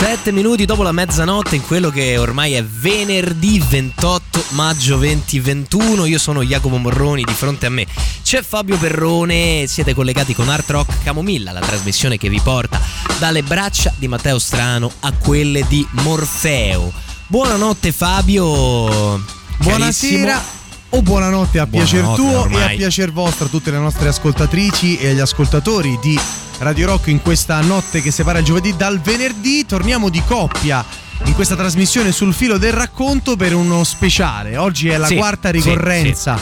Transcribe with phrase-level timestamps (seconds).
[0.00, 6.06] Sette minuti dopo la mezzanotte in quello che ormai è venerdì 28 maggio 2021.
[6.06, 7.86] Io sono Jacopo Morroni, di fronte a me
[8.22, 9.66] c'è Fabio Perrone.
[9.68, 12.80] Siete collegati con Art Rock Camomilla, la trasmissione che vi porta
[13.18, 16.90] dalle braccia di Matteo Strano a quelle di Morfeo.
[17.26, 19.22] Buonanotte Fabio.
[19.58, 20.32] Buonasera.
[20.32, 20.59] Carissimo.
[20.92, 22.60] O buonanotte a piacer Buonanotte, tuo ormai.
[22.60, 26.18] e a piacer vostro a tutte le nostre ascoltatrici e agli ascoltatori di
[26.58, 29.64] Radio Rock in questa notte che separa il giovedì dal venerdì.
[29.64, 30.84] Torniamo di coppia
[31.24, 34.56] in questa trasmissione sul filo del racconto per uno speciale.
[34.56, 36.38] Oggi è la Sì, quarta sì, ricorrenza,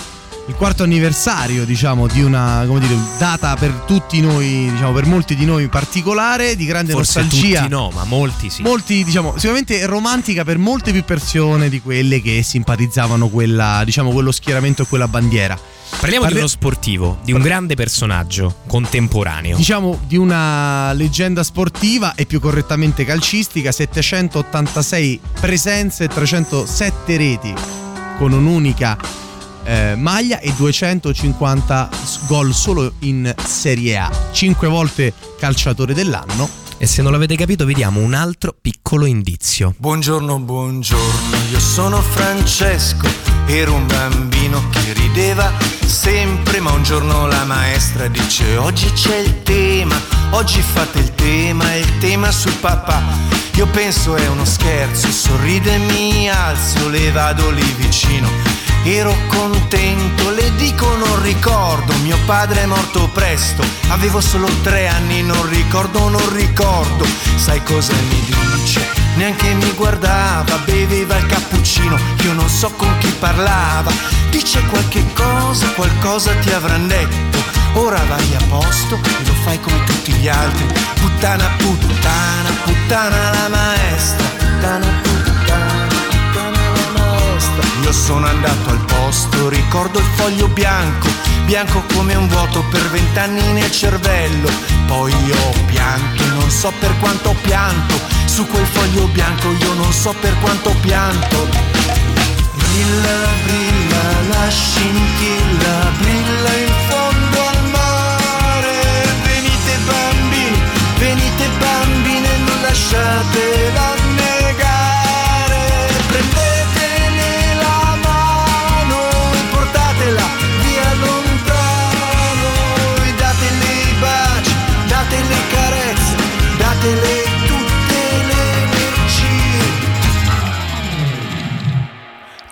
[0.48, 5.37] il quarto anniversario, diciamo, di una come dire, data per tutti noi, diciamo, per molti
[5.37, 7.61] di noi particolare, di grande Forse nostalgia.
[7.61, 8.62] tutti no, ma molti sì.
[8.62, 14.32] Molti, diciamo, sicuramente romantica per molte più persone di quelle che simpatizzavano quella, diciamo, quello
[14.32, 15.59] schieramento e quella bandiera.
[16.01, 19.54] Parliamo Parli- di uno sportivo, di un grande personaggio contemporaneo.
[19.54, 27.54] Diciamo di una leggenda sportiva e più correttamente calcistica, 786 presenze e 307 reti
[28.19, 29.26] con un'unica
[29.69, 34.10] eh, maglia e 250 s- gol solo in Serie A.
[34.33, 36.49] 5 volte calciatore dell'anno.
[36.79, 39.75] E se non l'avete capito vi diamo un altro piccolo indizio.
[39.77, 43.09] Buongiorno, buongiorno, io sono Francesco,
[43.47, 45.52] ero un bambino che rideva
[45.85, 51.75] sempre, ma un giorno la maestra dice oggi c'è il tema, oggi fate il tema,
[51.75, 53.03] il tema sul papà.
[53.57, 58.57] Io penso è uno scherzo, sorrido e mi alzo, le vado lì vicino.
[58.91, 65.22] Ero contento, le dico non ricordo, mio padre è morto presto, avevo solo tre anni,
[65.22, 67.05] non ricordo, non ricordo,
[67.37, 68.81] sai cosa mi dice?
[69.16, 73.93] Neanche mi guardava, beveva il cappuccino, io non so con chi parlava,
[74.31, 77.38] dice qualche cosa, qualcosa ti avranno detto,
[77.75, 80.65] ora vai a posto e lo fai come tutti gli altri,
[80.98, 84.97] puttana, puttana, puttana la maestra, puttana.
[87.83, 91.09] Io sono andato al posto, ricordo il foglio bianco,
[91.47, 94.50] bianco come un vuoto per vent'anni nel cervello.
[94.87, 97.94] Poi ho pianto, non so per quanto ho pianto,
[98.27, 101.49] su quel foglio bianco io non so per quanto ho pianto.
[102.55, 108.81] Brilla, brilla, la scintilla, brilla in fondo al mare.
[109.25, 110.62] Venite bambini,
[110.99, 113.47] venite bambine, non lasciatela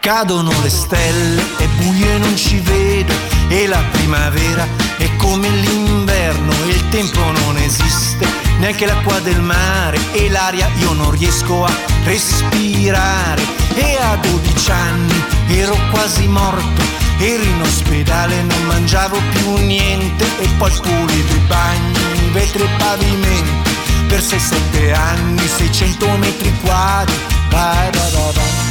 [0.06, 3.12] Cadono le stelle, è buio e non ci vedo,
[3.48, 4.64] e la primavera
[4.98, 8.24] è come l'inverno, e il tempo non esiste,
[8.60, 13.42] neanche l'acqua del mare, e l'aria io non riesco a respirare.
[13.74, 16.82] E a 12 anni ero quasi morto,
[17.18, 23.70] ero in ospedale, non mangiavo più niente, e poi pulivo i bagni, vetri e pavimenti,
[24.06, 27.16] per 6-7 anni, 600 metri quadri,
[27.50, 28.65] vai, vai, vai, vai.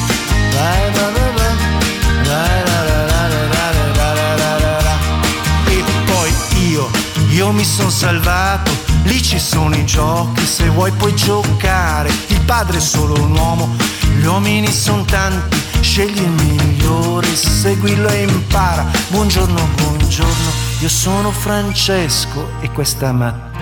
[5.67, 6.33] E poi
[6.69, 6.89] io,
[7.29, 8.71] io mi son salvato,
[9.03, 13.75] lì ci sono i giochi, se vuoi puoi giocare, il padre è solo un uomo,
[14.17, 22.49] gli uomini sono tanti, scegli il migliore, seguilo e impara, buongiorno, buongiorno, io sono Francesco
[22.61, 23.54] e questa mattina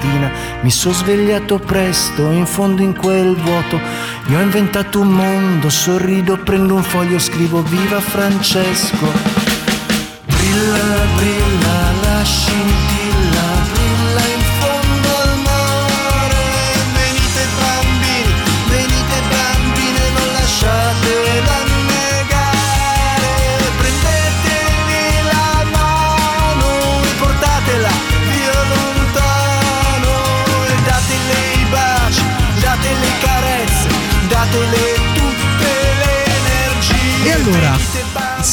[0.62, 3.80] mi sono svegliato presto, in fondo in quel vuoto,
[4.28, 9.12] io ho inventato un mondo, sorrido, prendo un foglio, scrivo viva Francesco.
[10.26, 12.24] Brilla, brilla la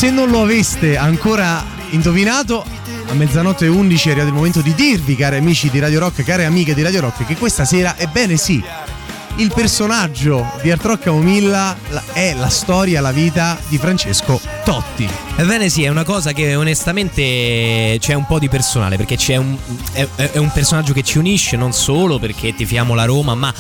[0.01, 2.65] se non lo aveste ancora indovinato,
[3.09, 6.25] a mezzanotte e 11 è arrivato il momento di dirvi, cari amici di Radio Rock,
[6.25, 8.65] care amiche di Radio Rock, che questa sera, ebbene sì,
[9.37, 14.41] il personaggio di Art Rock Camomilla la- è la storia, la vita di Francesco
[14.71, 15.09] Totti.
[15.35, 19.57] Ebbene sì, è una cosa che onestamente c'è un po' di personale, perché c'è un,
[19.91, 23.53] è, è un personaggio che ci unisce non solo perché tifiamo la Roma, ma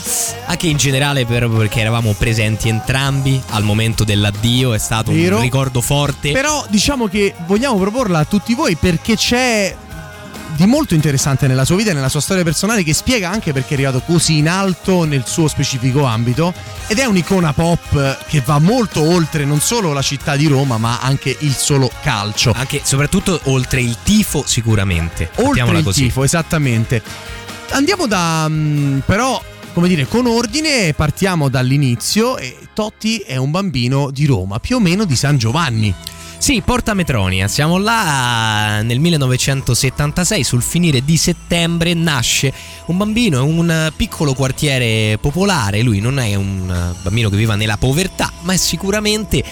[0.46, 5.38] anche in generale proprio perché eravamo presenti entrambi al momento dell'addio, è stato Vero.
[5.38, 6.30] un ricordo forte.
[6.30, 9.74] Però diciamo che vogliamo proporla a tutti voi perché c'è
[10.60, 13.70] di molto interessante nella sua vita e nella sua storia personale che spiega anche perché
[13.70, 16.52] è arrivato così in alto nel suo specifico ambito
[16.86, 21.00] ed è un'icona pop che va molto oltre non solo la città di Roma ma
[21.00, 22.52] anche il solo calcio.
[22.54, 25.30] Anche soprattutto oltre il tifo sicuramente.
[25.36, 26.02] Oltre il così.
[26.02, 27.02] tifo, esattamente.
[27.70, 29.42] Andiamo da mm, però
[29.72, 34.80] come dire, con ordine partiamo dall'inizio e Totti è un bambino di Roma, più o
[34.80, 35.94] meno di San Giovanni.
[36.40, 42.50] Sì, Porta Metronia, siamo là nel 1976, sul finire di settembre nasce
[42.86, 47.76] un bambino in un piccolo quartiere popolare, lui non è un bambino che viva nella
[47.76, 49.44] povertà, ma è sicuramente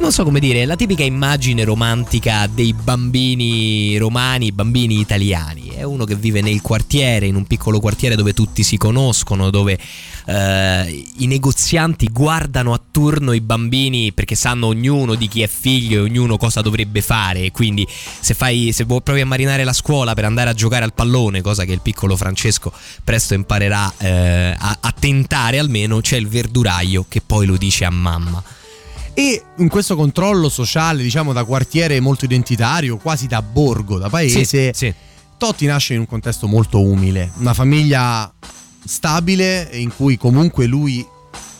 [0.00, 5.68] non so come dire, la tipica immagine romantica dei bambini romani, bambini italiani.
[5.68, 9.78] È uno che vive nel quartiere, in un piccolo quartiere dove tutti si conoscono, dove
[10.26, 16.00] eh, i negozianti guardano a turno i bambini perché sanno ognuno di chi è figlio
[16.00, 17.50] e ognuno cosa dovrebbe fare.
[17.50, 21.42] Quindi se, fai, se provi a marinare la scuola per andare a giocare al pallone,
[21.42, 22.72] cosa che il piccolo Francesco
[23.04, 27.90] presto imparerà eh, a, a tentare almeno, c'è il verduraio che poi lo dice a
[27.90, 28.42] mamma.
[29.20, 34.44] E in questo controllo sociale, diciamo da quartiere molto identitario, quasi da borgo, da paese,
[34.46, 34.94] Sì, sì.
[35.36, 38.32] Totti nasce in un contesto molto umile, una famiglia
[38.82, 41.06] stabile in cui comunque lui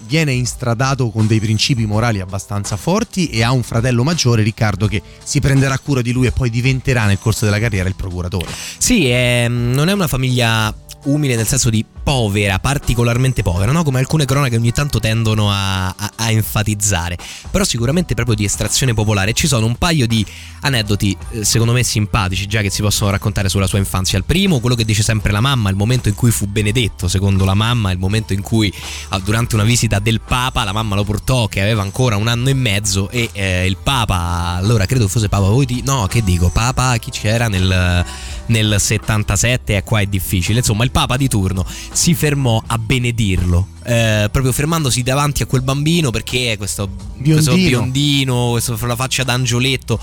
[0.06, 5.02] viene instradato con dei principi morali abbastanza forti e ha un fratello maggiore, Riccardo, che
[5.22, 8.46] si prenderà cura di lui e poi diventerà nel corso della carriera il procuratore.
[8.78, 10.74] Sì, è- non è una famiglia
[11.04, 13.82] umile nel senso di povera, particolarmente povera, no?
[13.82, 17.16] come alcune cronache ogni tanto tendono a, a- a enfatizzare,
[17.50, 19.32] però sicuramente proprio di estrazione popolare.
[19.32, 20.24] Ci sono un paio di
[20.60, 24.18] aneddoti, eh, secondo me simpatici, già che si possono raccontare sulla sua infanzia.
[24.18, 27.44] Il primo, quello che dice sempre la mamma, il momento in cui fu benedetto, secondo
[27.44, 28.72] la mamma, il momento in cui
[29.08, 32.48] ah, durante una visita del Papa, la mamma lo portò che aveva ancora un anno
[32.48, 36.96] e mezzo e eh, il Papa, allora credo fosse Papa Voti, no, che dico, Papa
[36.98, 38.04] chi c'era nel
[38.50, 40.58] nel 77 e qua è difficile.
[40.58, 43.66] Insomma, il Papa di turno si fermò a benedirlo.
[43.84, 47.68] eh, proprio fermandosi davanti a quel bambino perché è questo questo Biondino.
[47.68, 49.98] biondino, questo con la faccia d'angioletto.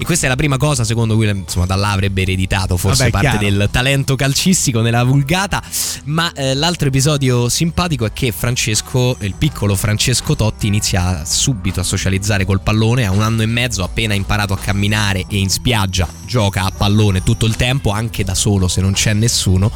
[0.00, 3.10] E questa è la prima cosa, secondo cui, insomma, da là avrebbe ereditato forse Vabbè,
[3.10, 3.56] parte chiaro.
[3.56, 5.60] del talento calcistico nella vulgata.
[6.04, 11.82] Ma eh, l'altro episodio simpatico è che Francesco, il piccolo Francesco Totti, inizia subito a
[11.82, 13.06] socializzare col pallone.
[13.06, 17.24] A un anno e mezzo, appena imparato a camminare e in spiaggia, gioca a pallone
[17.24, 19.68] tutto il tempo, anche da solo se non c'è nessuno.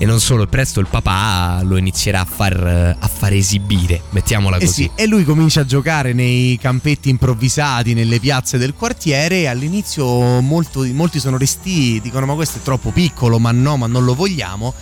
[0.00, 4.64] E non solo, presto il papà lo inizierà a far, a far esibire, mettiamola Eh
[4.64, 4.82] così.
[4.84, 10.40] sì, e lui comincia a giocare nei campetti improvvisati, nelle piazze del quartiere e all'inizio
[10.40, 14.14] molto- molti sono resti, dicono ma questo è troppo piccolo, ma no, ma non lo
[14.14, 14.72] vogliamo.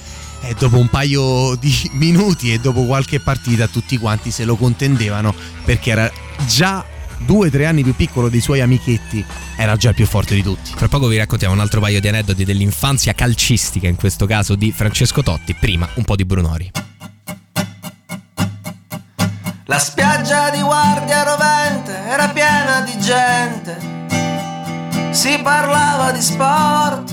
[0.43, 5.35] E dopo un paio di minuti e dopo qualche partita tutti quanti se lo contendevano
[5.65, 6.13] perché era
[6.47, 6.85] già
[7.19, 9.25] due o tre anni più piccolo dei suoi amichetti,
[9.57, 10.73] era già il più forte di tutti.
[10.75, 14.73] Tra poco vi raccontiamo un altro paio di aneddoti dell'infanzia calcistica, in questo caso di
[14.73, 15.55] Francesco Totti.
[15.55, 16.71] Prima un po' di Brunori.
[19.69, 23.77] La spiaggia di Guardia Rovente era piena di gente,
[25.11, 27.13] si parlava di sport,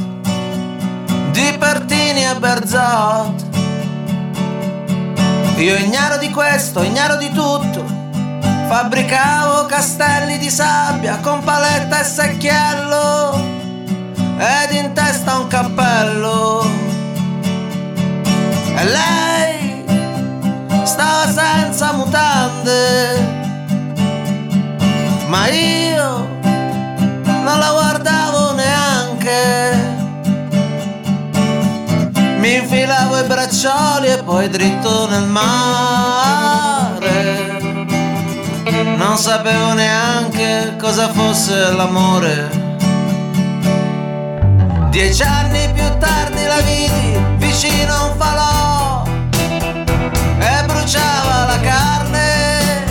[1.31, 3.45] di Pertini e Berzot.
[5.57, 8.02] Io ignaro di questo, ignaro di tutto,
[8.73, 13.39] fabbricavo castelli di sabbia con paletta e secchiello
[14.35, 16.65] ed in testa un cappello.
[18.75, 19.85] E lei
[20.85, 23.19] stava senza mutande,
[25.27, 26.27] ma io
[27.43, 29.91] non la guardavo neanche.
[32.39, 36.82] Mi infilavo i braccioli e poi dritto nel mare.
[39.05, 42.49] Non sapevo neanche cosa fosse l'amore.
[44.91, 49.03] Dieci anni più tardi la vidi vicino a un falò
[50.39, 52.85] e bruciava la carne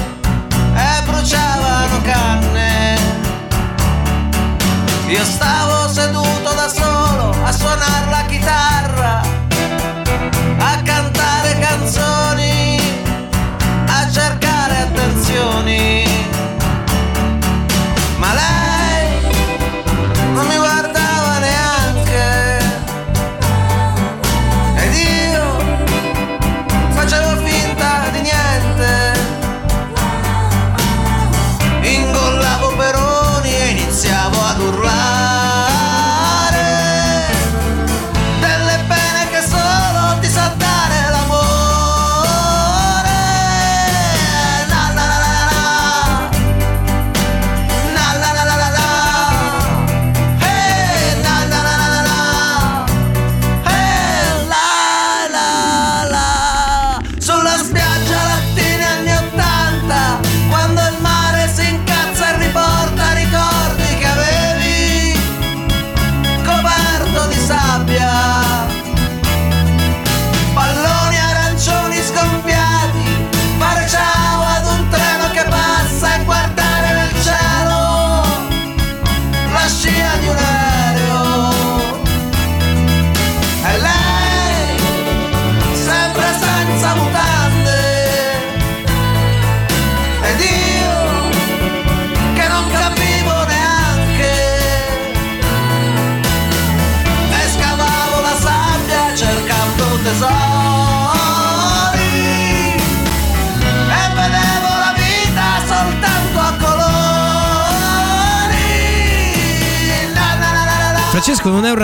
[0.75, 2.99] e bruciavano canne.
[5.07, 5.62] Io stavo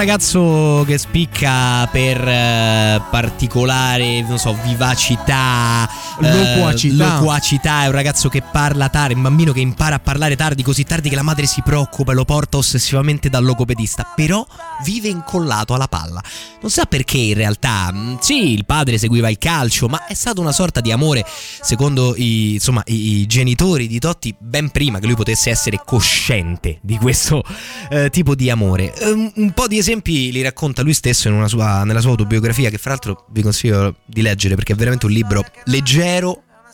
[0.09, 5.87] ragazzo che spicca per eh, particolare, non so, vivacità,
[6.21, 7.19] eh, Loquacità.
[7.19, 10.85] loquacità, è un ragazzo che parla tardi, un bambino che impara a parlare tardi, così
[10.85, 14.45] tardi che la madre si preoccupa e lo porta ossessivamente dal logopedista, però
[14.85, 16.23] vive incollato alla palla.
[16.61, 20.41] Non sa perché in realtà, mm, sì, il padre seguiva il calcio, ma è stato
[20.41, 21.25] una sorta di amore,
[21.61, 26.97] secondo i, insomma, i, genitori di Totti, ben prima che lui potesse essere cosciente di
[26.97, 27.43] questo
[27.91, 28.93] eh, tipo di amore.
[29.01, 32.71] Um, un po' di esempi li racconta lui stesso in una sua- nella sua autobiografia,
[32.71, 36.08] che fra l'altro vi consiglio di leggere perché è veramente un libro leggero,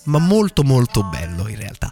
[0.05, 1.91] ma molto molto bello in realtà.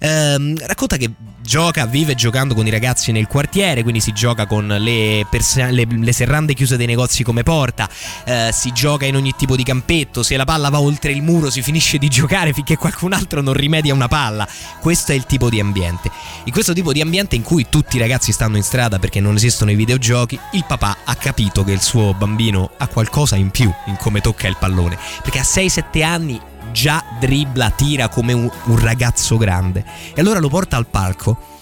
[0.00, 4.66] Ehm, racconta che gioca, vive giocando con i ragazzi nel quartiere, quindi si gioca con
[4.66, 7.88] le, perse- le- le serrande chiuse dei negozi come porta,
[8.24, 11.50] eh, si gioca in ogni tipo di campetto, se la palla va oltre il muro
[11.50, 14.46] si finisce di giocare finché qualcun altro non rimedia una palla.
[14.80, 16.10] Questo è il tipo di ambiente.
[16.44, 19.36] In questo tipo di ambiente in cui tutti i ragazzi stanno in strada perché non
[19.36, 23.72] esistono i videogiochi, il papà ha capito che il suo bambino ha qualcosa in più
[23.86, 26.40] in come tocca il pallone, perché a 6-7 anni
[26.72, 29.84] già dribbla, tira come un, un ragazzo grande.
[30.14, 31.52] E allora lo porta al palco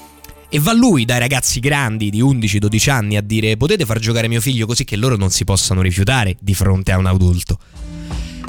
[0.54, 4.42] e va lui dai ragazzi grandi di 11-12 anni a dire potete far giocare mio
[4.42, 7.58] figlio così che loro non si possano rifiutare di fronte a un adulto.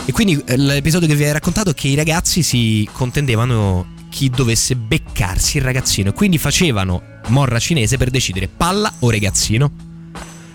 [0.03, 4.29] E quindi eh, l'episodio che vi hai raccontato è che i ragazzi si contendevano chi
[4.29, 9.72] dovesse beccarsi il ragazzino e quindi facevano morra cinese per decidere palla o ragazzino.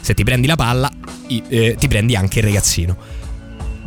[0.02, 0.92] Se ti prendi la palla,
[1.26, 2.96] eh, ti prendi anche il ragazzino.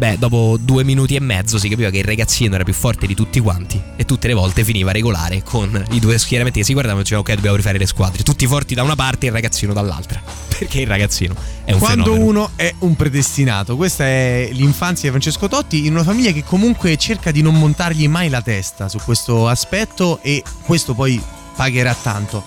[0.02, 3.14] Beh, dopo due minuti e mezzo si capiva che il ragazzino era più forte di
[3.14, 7.02] tutti quanti e tutte le volte finiva regolare con i due schieramenti che si guardavano
[7.02, 9.74] e dicevano ok dobbiamo rifare le squadre, tutti forti da una parte e il ragazzino
[9.74, 10.20] dall'altra,
[10.58, 12.26] perché il ragazzino è un Quando fenomeno.
[12.28, 16.98] uno è un predestinato, questa è l'infanzia di Francesco Totti in una famiglia che comunque
[16.98, 21.22] cerca di non montargli mai la testa su questo aspetto e questo poi
[21.56, 22.44] pagherà tanto.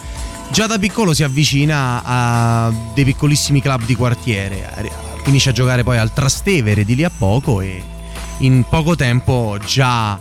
[0.50, 5.96] Già da piccolo si avvicina a dei piccolissimi club di quartiere, finisce a giocare poi
[5.96, 7.82] al Trastevere di lì a poco e
[8.38, 10.18] in poco tempo già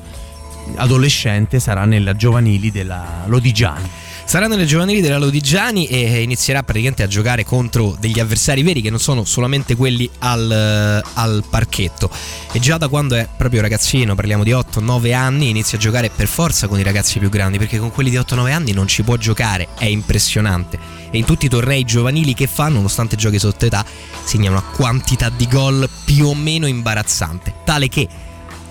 [0.76, 3.90] adolescente sarà nella giovanili della Lodigiani.
[4.26, 8.90] Sarà nelle giovanili della Lodigiani e inizierà praticamente a giocare contro degli avversari veri che
[8.90, 12.10] non sono solamente quelli al, al parchetto.
[12.52, 16.28] E già da quando è proprio ragazzino, parliamo di 8-9 anni, inizia a giocare per
[16.28, 19.18] forza con i ragazzi più grandi, perché con quelli di 8-9 anni non ci può
[19.18, 20.80] giocare, è impressionante.
[21.12, 23.86] E in tutti i tornei giovanili che fa, nonostante giochi sotto età,
[24.24, 28.08] segna una quantità di gol più o meno imbarazzante, tale che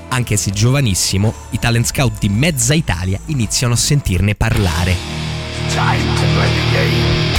[0.09, 5.22] anche se giovanissimo, i talent scout di mezza Italia iniziano a sentirne parlare.
[5.71, 7.35] Time to play the game.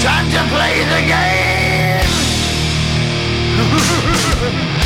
[0.00, 2.10] Time to play the game.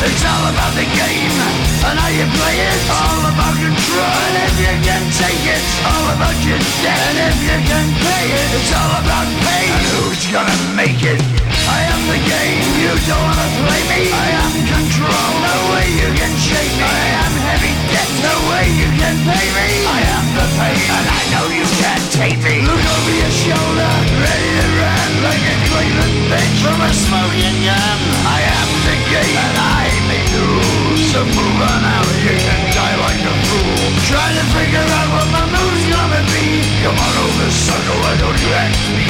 [0.00, 2.80] It's all about the game and how you play it.
[2.92, 5.62] All about control and if you can take it.
[5.88, 8.48] All about your debt and if you can pay it.
[8.60, 11.20] It's all about pain and who's gonna make it.
[11.68, 14.02] I am the game, you don't wanna play me.
[14.12, 16.88] I am control, no way you can shake me.
[16.88, 19.68] I am heavy debt, no way you can pay me.
[19.84, 22.64] I am the pain and I know you can't take me.
[22.68, 27.98] Look over your shoulder, ready to run like a Cleveland bench from a smoking gun.
[28.28, 31.04] I am the game and I may lose.
[31.12, 31.77] So move on
[32.24, 33.88] you can die like a fool.
[34.28, 35.48] To figure out what my
[35.90, 36.62] gonna be.
[36.82, 38.50] Come on over, sucker, why don't you
[38.94, 39.08] me?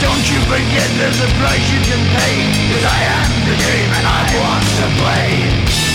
[0.00, 2.36] Don't you forget there's a price you can pay.
[2.72, 5.85] Cause I am the game and I want to play.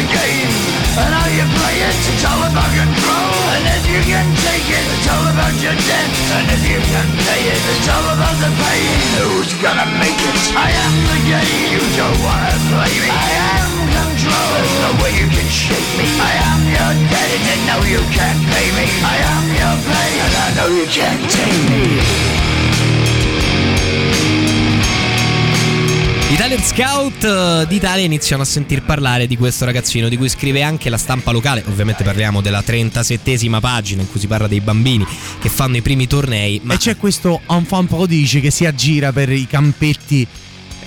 [0.00, 0.52] The game
[0.96, 1.96] and how you play it.
[2.08, 4.84] It's all about control and if you can take it.
[4.96, 7.60] It's all about your debt and if you can pay it.
[7.60, 8.96] It's all about the pain.
[9.20, 10.36] Who's gonna make it?
[10.56, 11.68] I am the game.
[11.76, 13.10] You don't wanna play me.
[13.12, 13.28] I
[13.60, 14.48] am control.
[14.56, 16.06] There's no way you can shake me.
[16.16, 18.86] I am your debt and know you can't pay me.
[19.04, 22.49] I am your pain and I know you can't take me.
[26.40, 30.88] Talent scout eh, d'Italia iniziano a sentir parlare di questo ragazzino di cui scrive anche
[30.88, 31.62] la stampa locale.
[31.66, 35.06] Ovviamente parliamo della 37esima pagina in cui si parla dei bambini
[35.38, 36.58] che fanno i primi tornei.
[36.64, 40.26] Ma E c'è questo enfant prodige che si aggira per i campetti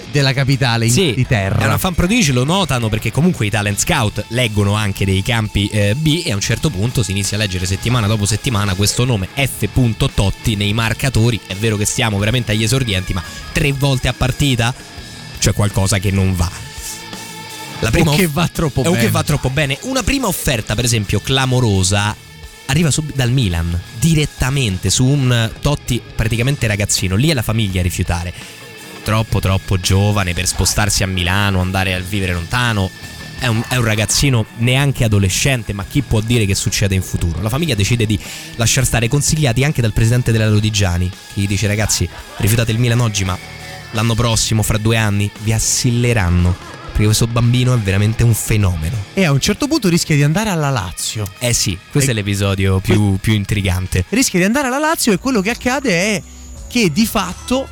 [0.10, 1.62] della capitale Sì, di terra.
[1.62, 5.68] È una fan prodigio, lo notano perché comunque i talent scout leggono anche dei campi
[5.68, 9.06] eh, B e a un certo punto si inizia a leggere settimana dopo settimana questo
[9.06, 9.68] nome F.
[10.16, 11.40] Totti nei marcatori.
[11.46, 14.74] È vero che siamo veramente agli esordienti, ma tre volte a partita
[15.44, 16.50] c'è qualcosa che non va.
[17.82, 18.98] La O che va troppo o bene.
[18.98, 19.78] che va troppo bene.
[19.82, 22.16] Una prima offerta, per esempio, clamorosa.
[22.68, 27.18] Arriva sub- dal Milan direttamente su un Totti praticamente ragazzino.
[27.18, 28.34] Lì è la famiglia a rifiutare
[29.04, 32.90] troppo troppo giovane per spostarsi a Milano, andare a vivere lontano.
[33.38, 37.42] È un, è un ragazzino neanche adolescente, ma chi può dire che succede in futuro?
[37.42, 38.18] La famiglia decide di
[38.56, 42.08] lasciar stare, consigliati anche dal presidente della Lodigiani, che gli dice ragazzi
[42.38, 43.38] rifiutate il Milan oggi, ma
[43.94, 46.56] l'anno prossimo, fra due anni, vi assilleranno,
[46.92, 48.96] perché questo bambino è veramente un fenomeno.
[49.14, 51.26] E a un certo punto rischia di andare alla Lazio.
[51.40, 54.06] Eh sì, questo E- è l'episodio più, più intrigante.
[54.10, 56.22] Rischia di andare alla Lazio e quello che accade è
[56.68, 57.68] che di fatto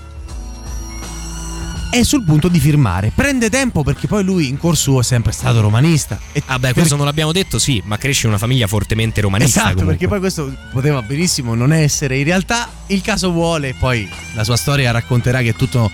[1.90, 3.12] è sul punto di firmare.
[3.14, 6.18] Prende tempo perché poi lui in cuor suo è sempre stato romanista.
[6.32, 9.60] E Ah beh, questo non l'abbiamo detto, sì, ma cresce in una famiglia fortemente romanista.
[9.60, 9.98] Esatto, comunque.
[9.98, 12.18] perché poi questo poteva benissimo non essere.
[12.18, 15.92] In realtà il caso vuole, poi la sua storia racconterà che tutto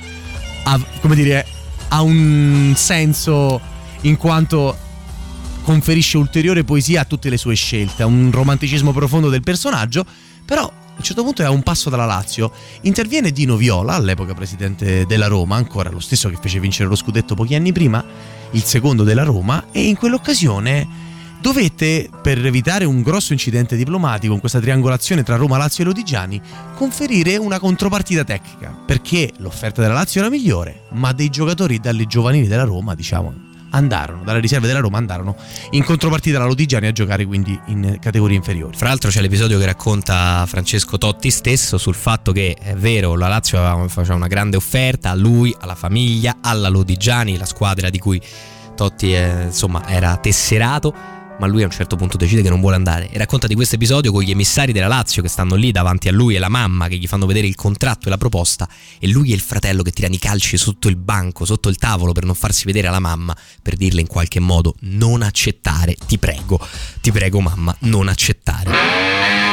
[0.70, 1.46] ha, come dire,
[1.88, 3.60] ha un senso
[4.02, 4.78] in quanto
[5.64, 10.06] conferisce ulteriore poesia a tutte le sue scelte, un romanticismo profondo del personaggio,
[10.46, 12.52] però a un certo punto è a un passo dalla Lazio.
[12.82, 17.34] Interviene Dino Viola, all'epoca presidente della Roma, ancora lo stesso che fece vincere lo scudetto
[17.34, 18.04] pochi anni prima,
[18.52, 21.06] il secondo della Roma, e in quell'occasione
[21.40, 26.42] dovette, per evitare un grosso incidente diplomatico in questa triangolazione tra Roma, Lazio e Lodigiani,
[26.76, 32.48] conferire una contropartita tecnica, perché l'offerta della Lazio era migliore, ma dei giocatori dalle giovanili
[32.48, 35.36] della Roma, diciamo, andarono, dalle riserve della Roma andarono
[35.72, 38.76] in contropartita alla Lodigiani a giocare quindi in categorie inferiori.
[38.78, 43.28] Fra l'altro c'è l'episodio che racconta Francesco Totti stesso sul fatto che è vero, la
[43.28, 48.22] Lazio faceva una grande offerta a lui, alla famiglia, alla Lodigiani, la squadra di cui
[48.76, 50.94] Totti eh, insomma era tesserato,
[51.40, 53.76] ma lui a un certo punto decide che non vuole andare e racconta di questo
[53.76, 56.88] episodio con gli emissari della Lazio che stanno lì davanti a lui e la mamma
[56.88, 58.68] che gli fanno vedere il contratto e la proposta
[59.00, 62.12] e lui e il fratello che tirano i calci sotto il banco, sotto il tavolo
[62.12, 66.60] per non farsi vedere alla mamma, per dirle in qualche modo non accettare, ti prego,
[67.02, 69.47] ti prego mamma, non accettare.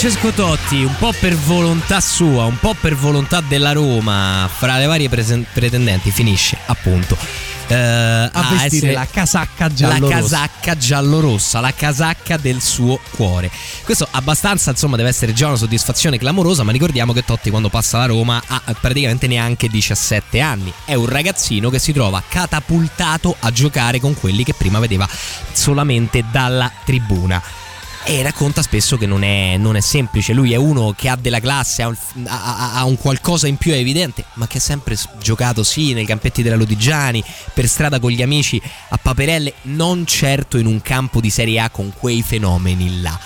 [0.00, 4.86] Francesco Totti, un po' per volontà sua, un po' per volontà della Roma, fra le
[4.86, 7.18] varie presen- pretendenti, finisce appunto
[7.66, 13.50] eh, A a vestire la casacca la giallo casacca giallorossa, la casacca del suo cuore.
[13.84, 17.98] Questo abbastanza, insomma, deve essere già una soddisfazione clamorosa, ma ricordiamo che Totti quando passa
[17.98, 20.72] alla Roma ha praticamente neanche 17 anni.
[20.86, 25.06] È un ragazzino che si trova catapultato a giocare con quelli che prima vedeva
[25.52, 27.59] solamente dalla tribuna.
[28.04, 30.32] E racconta spesso che non è, non è semplice.
[30.32, 33.72] Lui è uno che ha della classe, ha un, ha- ha un qualcosa in più,
[33.72, 38.10] è evidente, ma che ha sempre giocato, sì, nei campetti della Lodigiani, per strada con
[38.10, 43.00] gli amici a Paperelle, non certo in un campo di Serie A con quei fenomeni
[43.00, 43.18] là.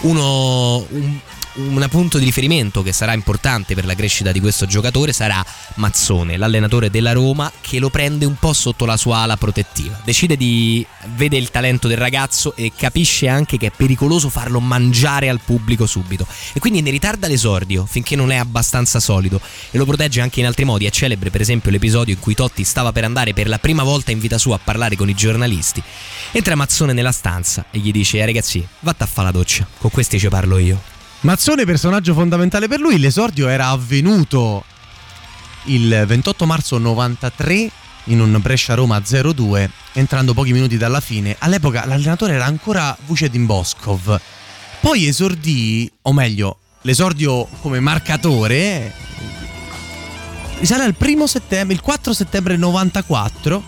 [0.00, 1.18] Uno, un,
[1.54, 6.36] un punto di riferimento che sarà importante per la crescita di questo giocatore sarà Mazzone,
[6.36, 10.00] l'allenatore della Roma, che lo prende un po' sotto la sua ala protettiva.
[10.04, 10.84] Decide di.
[11.14, 15.86] vede il talento del ragazzo e capisce anche che è pericoloso farlo mangiare al pubblico
[15.86, 16.26] subito.
[16.52, 19.40] E quindi ne ritarda l'esordio finché non è abbastanza solido
[19.70, 20.86] e lo protegge anche in altri modi.
[20.86, 24.10] È celebre, per esempio, l'episodio in cui Totti stava per andare per la prima volta
[24.10, 25.82] in vita sua a parlare con i giornalisti.
[26.32, 29.90] Entra Mazzone nella stanza e gli dice: eh, ragazzi, vatta a fare la doccia, con
[29.90, 30.93] questi ci parlo io.
[31.24, 34.62] Mazzone, personaggio fondamentale per lui, l'esordio era avvenuto
[35.64, 37.70] il 28 marzo 93
[38.04, 41.34] in un Brescia-Roma 0-2, entrando pochi minuti dalla fine.
[41.38, 44.20] All'epoca l'allenatore era ancora Vucedin Boskov.
[44.82, 48.92] Poi esordì, o meglio, l'esordio come marcatore
[50.58, 53.62] risale al settembre, il 4 settembre 94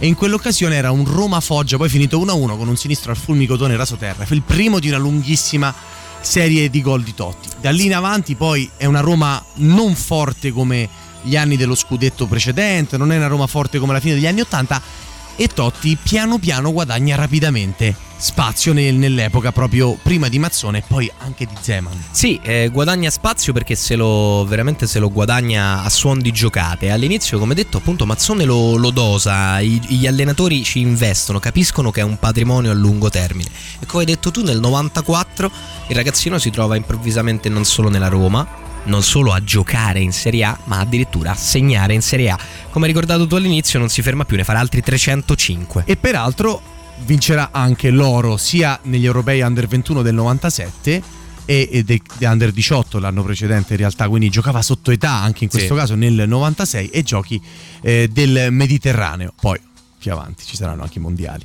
[0.00, 4.26] e in quell'occasione era un Roma-Foggia, poi finito 1-1 con un sinistro al fulmicotone rasoterra.
[4.26, 5.72] Fu il primo di una lunghissima
[6.20, 7.48] serie di gol di Totti.
[7.60, 10.88] Da lì in avanti poi è una Roma non forte come
[11.22, 14.40] gli anni dello scudetto precedente, non è una Roma forte come la fine degli anni
[14.40, 20.82] 80 e Totti piano piano guadagna rapidamente spazio nel- nell'epoca proprio prima di Mazzone e
[20.86, 22.04] poi anche di Zeman.
[22.10, 26.90] Sì, eh, guadagna spazio perché se lo veramente se lo guadagna a suon di giocate.
[26.90, 32.00] All'inizio, come detto, appunto Mazzone lo, lo dosa, i- gli allenatori ci investono, capiscono che
[32.00, 33.48] è un patrimonio a lungo termine.
[33.80, 35.50] E come hai detto tu, nel 94
[35.88, 38.46] il ragazzino si trova improvvisamente non solo nella Roma,
[38.84, 42.38] non solo a giocare in Serie A, ma addirittura a segnare in Serie A.
[42.70, 45.84] Come hai ricordato tu all'inizio, non si ferma più, ne farà altri 305.
[45.86, 46.60] E peraltro
[47.04, 51.02] vincerà anche l'oro sia negli europei under 21 del 97
[51.46, 55.50] e de, de under 18 l'anno precedente in realtà, quindi giocava sotto età anche in
[55.50, 55.80] questo Sì.
[55.80, 57.40] caso nel 96 e giochi
[57.82, 59.32] eh, del Mediterraneo.
[59.40, 59.58] Poi
[59.98, 61.44] più avanti ci saranno anche i mondiali.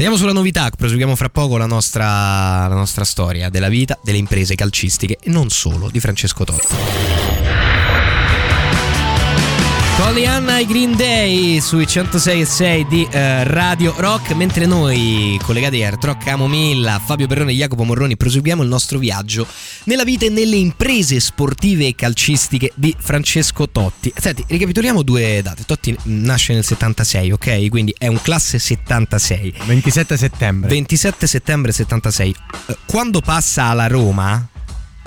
[0.00, 4.54] Vediamo sulla novità, proseguiamo fra poco la nostra, la nostra storia della vita, delle imprese
[4.54, 7.29] calcistiche e non solo di Francesco Totti.
[10.00, 15.82] Pollyanna i Green Day sui 106 e 6 di eh, Radio Rock, mentre noi collegati
[15.82, 19.46] a Art Rock Camomilla, Fabio Perrone e Jacopo Morroni proseguiamo il nostro viaggio
[19.84, 24.10] nella vita e nelle imprese sportive e calcistiche di Francesco Totti.
[24.16, 25.64] Senti, ricapitoliamo due date.
[25.66, 27.68] Totti nasce nel 76, ok?
[27.68, 29.54] Quindi è un classe 76.
[29.66, 30.70] 27 settembre.
[30.70, 32.34] 27 settembre 76.
[32.68, 34.48] Eh, Quando passa alla Roma,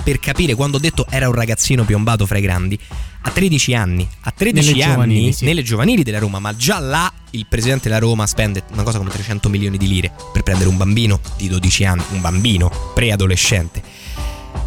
[0.04, 2.78] per capire quando ho detto era un ragazzino piombato fra i grandi,
[3.22, 5.46] a 13 anni, a 13 Nelle anni giovanili, sì.
[5.46, 9.10] nelle giovanili della Roma, ma già là il presidente della Roma spende una cosa come
[9.10, 13.82] 300 milioni di lire per prendere un bambino di 12 anni, un bambino preadolescente.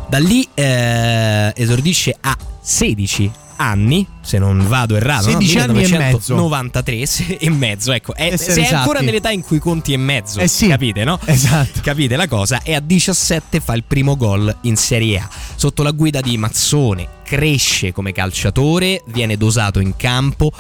[0.09, 5.63] Da lì eh, esordisce a 16 anni, se non vado errato, 16 no?
[5.63, 6.35] anni e mezzo.
[6.35, 9.05] 93 se- e mezzo, ecco, è, Essere sei ancora esatti.
[9.05, 10.69] nell'età in cui conti e mezzo, Eh sì.
[10.69, 11.19] capite, no?
[11.25, 11.81] Esatto.
[11.83, 12.61] Capite la cosa?
[12.63, 15.29] E a 17 fa il primo gol in Serie A.
[15.57, 20.53] Sotto la guida di Mazzone, cresce come calciatore, viene dosato in campo,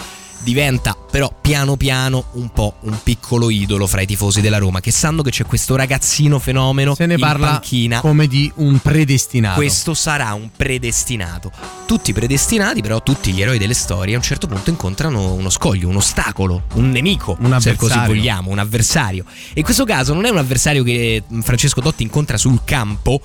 [0.46, 4.92] diventa però piano piano un po' un piccolo idolo fra i tifosi della Roma che
[4.92, 7.98] sanno che c'è questo ragazzino fenomeno Se ne in parla panchina.
[8.00, 9.56] come di un predestinato.
[9.56, 11.50] Questo sarà un predestinato.
[11.84, 15.88] Tutti predestinati, però tutti gli eroi delle storie a un certo punto incontrano uno scoglio,
[15.88, 19.24] un ostacolo, un nemico, Un se così vogliamo, un avversario.
[19.48, 23.20] E in questo caso non è un avversario che Francesco Totti incontra sul campo,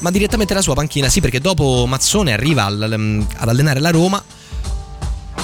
[0.00, 1.08] ma direttamente la sua panchina.
[1.08, 4.22] Sì, perché dopo Mazzone arriva al- ad allenare la Roma.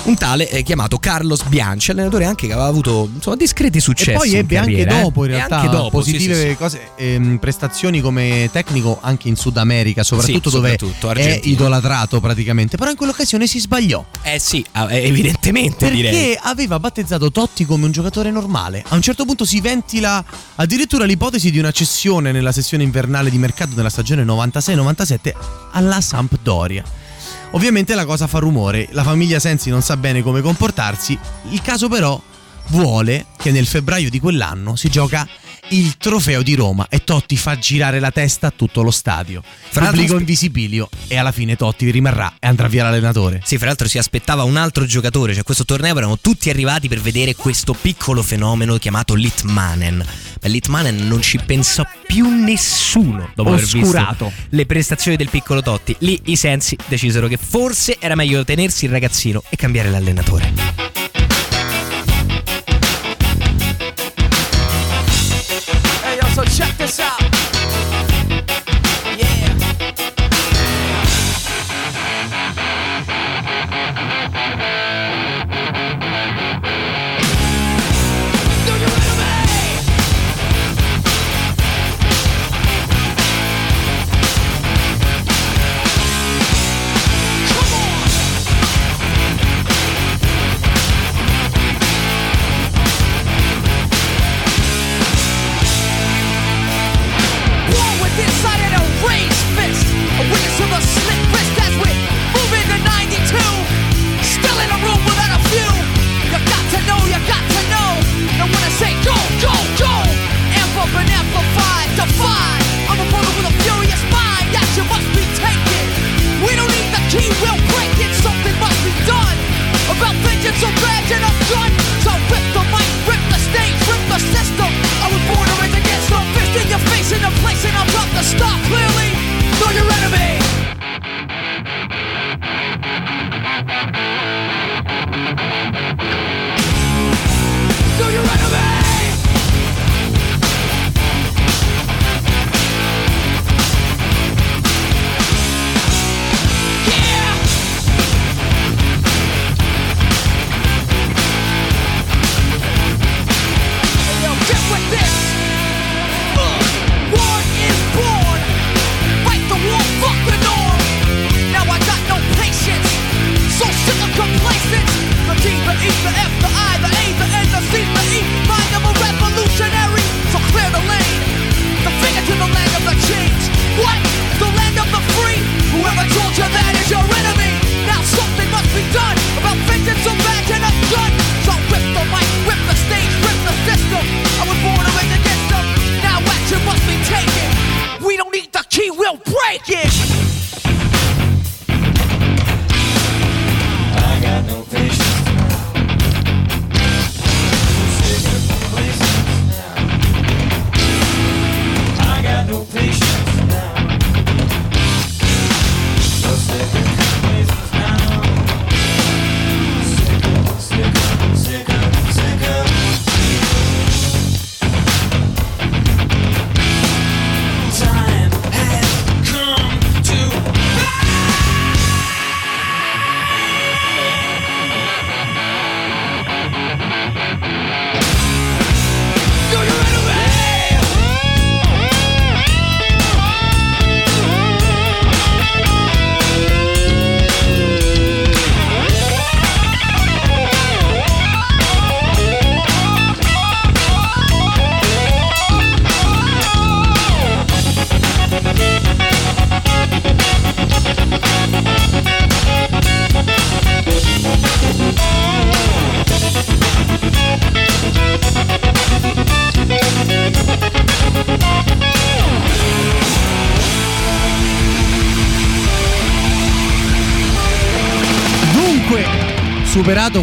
[0.04, 4.10] Un tale eh, chiamato Carlos Bianchi, allenatore anche che aveva avuto insomma, discreti successi.
[4.10, 5.02] E poi ebbe anche carriera, eh.
[5.02, 6.56] dopo in realtà anche dopo, positive sì, sì.
[6.56, 11.54] cose, ehm, prestazioni come tecnico anche in Sud America, soprattutto Sì, dove soprattutto, è Argentina.
[11.54, 12.76] idolatrato praticamente.
[12.76, 16.10] Però in quell'occasione si sbagliò Eh sì, eh, evidentemente direi.
[16.12, 18.82] perché aveva battezzato Totti come un giocatore normale.
[18.88, 20.24] A un certo punto si ventila
[20.56, 25.32] addirittura l'ipotesi di una cessione nella sessione invernale di mercato della stagione 96-97
[25.72, 26.82] alla Sampdoria.
[27.52, 31.18] Ovviamente la cosa fa rumore, la famiglia Sensi non sa bene come comportarsi,
[31.50, 32.20] il caso però
[32.68, 35.28] vuole che nel febbraio di quell'anno si gioca
[35.68, 39.42] il trofeo di Roma e Totti fa girare la testa a tutto lo stadio.
[39.70, 43.40] Fra Pubblico invisibilio e alla fine Totti rimarrà e andrà via l'allenatore.
[43.44, 47.00] Sì, fra l'altro si aspettava un altro giocatore, cioè questo torneo erano tutti arrivati per
[47.00, 50.04] vedere questo piccolo fenomeno chiamato Litmanen.
[50.42, 54.26] Ma Litmanen non ci pensò più nessuno dopo aver Oscurato.
[54.26, 55.94] visto le prestazioni del piccolo Totti.
[56.00, 60.91] Lì i sensi decisero che forse era meglio tenersi il ragazzino e cambiare l'allenatore.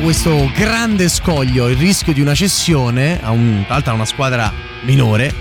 [0.10, 4.52] Questo grande scoglio, il rischio di una cessione a un, tra l'altro a una squadra
[4.82, 5.32] minore,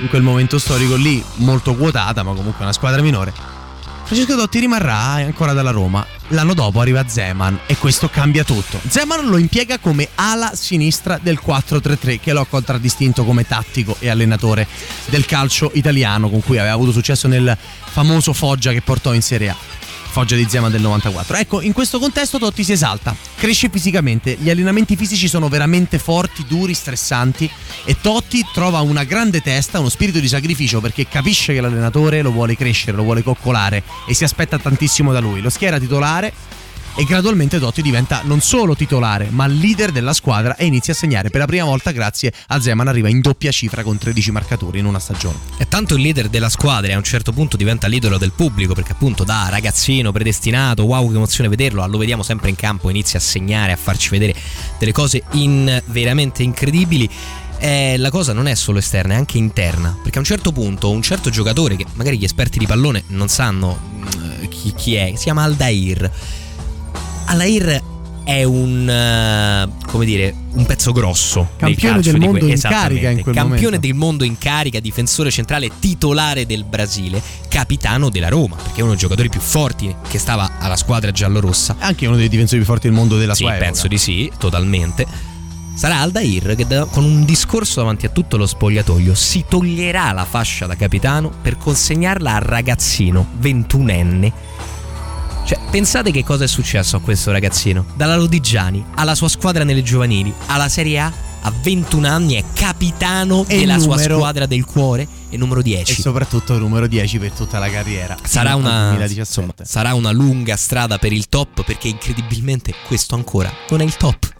[0.00, 3.34] in quel momento storico lì molto quotata, ma comunque una squadra minore.
[4.04, 6.06] Francesco Totti rimarrà ancora dalla Roma.
[6.28, 8.80] L'anno dopo arriva Zeman e questo cambia tutto.
[8.88, 14.08] Zeman lo impiega come ala sinistra del 4-3-3 che lo ha contraddistinto come tattico e
[14.08, 14.66] allenatore
[15.10, 17.54] del calcio italiano con cui aveva avuto successo nel
[17.90, 19.56] famoso Foggia che portò in Serie A.
[20.18, 21.36] Foggia di Zeman del 94.
[21.36, 26.44] Ecco, in questo contesto Totti si esalta, cresce fisicamente, gli allenamenti fisici sono veramente forti,
[26.44, 27.48] duri, stressanti
[27.84, 32.32] e Totti trova una grande testa, uno spirito di sacrificio perché capisce che l'allenatore lo
[32.32, 35.40] vuole crescere, lo vuole coccolare e si aspetta tantissimo da lui.
[35.40, 36.32] Lo schiera titolare
[36.98, 41.30] e gradualmente Totti diventa non solo titolare, ma leader della squadra e inizia a segnare
[41.30, 44.84] per la prima volta grazie a Zeman arriva in doppia cifra con 13 marcatori in
[44.84, 45.38] una stagione.
[45.56, 48.74] È tanto il leader della squadra e a un certo punto diventa l'idolo del pubblico
[48.74, 53.20] perché appunto da ragazzino predestinato, wow che emozione vederlo, lo vediamo sempre in campo, inizia
[53.20, 54.34] a segnare, a farci vedere
[54.80, 57.08] delle cose in- veramente incredibili.
[57.60, 59.96] eh, la cosa non è solo esterna, è anche interna.
[60.02, 63.28] Perché a un certo punto un certo giocatore, che magari gli esperti di pallone non
[63.28, 66.10] sanno mm, chi, chi è, si chiama Aldair.
[67.28, 67.82] Aldair
[68.24, 72.88] è un eh, come dire un pezzo grosso Campione calcio del mondo in esattamente.
[72.94, 73.86] carica in quel campione momento.
[73.86, 78.90] del mondo in carica difensore centrale titolare del Brasile capitano della Roma perché è uno
[78.90, 82.86] dei giocatori più forti che stava alla squadra giallorossa Anche uno dei difensori più forti
[82.88, 83.64] del mondo della sì, sua epoca.
[83.70, 85.06] penso di sì, totalmente.
[85.74, 90.24] Sarà Aldair che da- con un discorso davanti a tutto lo spogliatoio si toglierà la
[90.24, 94.32] fascia da capitano per consegnarla al ragazzino 21enne.
[95.48, 97.86] Cioè, pensate che cosa è successo a questo ragazzino?
[97.96, 103.46] Dalla Lodigiani alla sua squadra nelle giovanili, alla Serie A, a 21 anni è capitano
[103.48, 106.02] E della sua numero- squadra del cuore e numero E 10.
[106.02, 108.14] soprattutto il numero 10 per tutta la carriera.
[108.24, 109.20] Sarà una, 2017.
[109.20, 113.96] insomma, sarà una lunga strada per il top perché incredibilmente questo ancora non è il
[113.96, 114.30] top.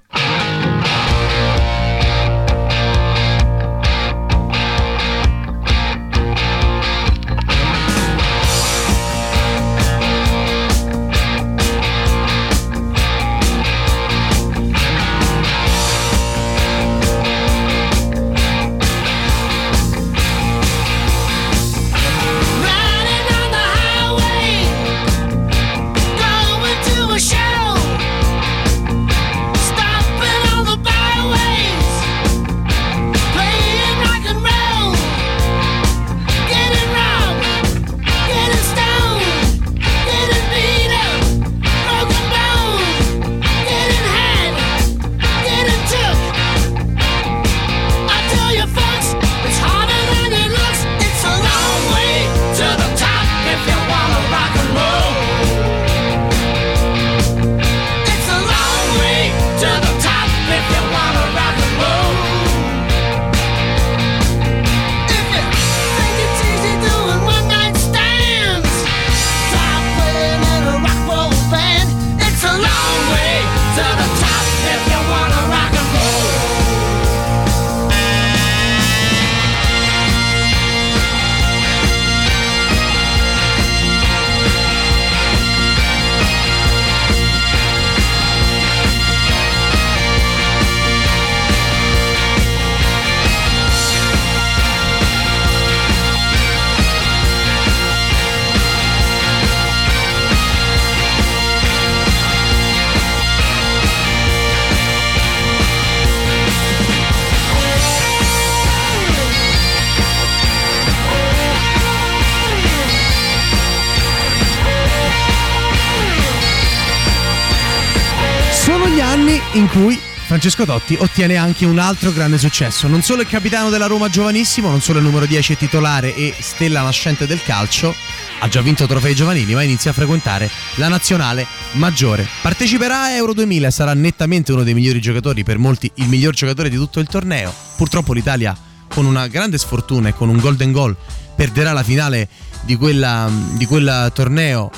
[120.38, 122.86] Francesco Totti ottiene anche un altro grande successo.
[122.86, 126.80] Non solo è capitano della Roma giovanissimo, non solo è numero 10 titolare e stella
[126.82, 127.92] nascente del calcio,
[128.38, 132.24] ha già vinto trofei giovanili, ma inizia a frequentare la nazionale maggiore.
[132.40, 136.34] Parteciperà a Euro 2000 e sarà nettamente uno dei migliori giocatori, per molti il miglior
[136.34, 137.52] giocatore di tutto il torneo.
[137.76, 140.96] Purtroppo l'Italia, con una grande sfortuna e con un golden goal,
[141.34, 142.28] perderà la finale
[142.62, 144.70] di quel torneo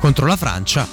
[0.00, 0.88] contro la Francia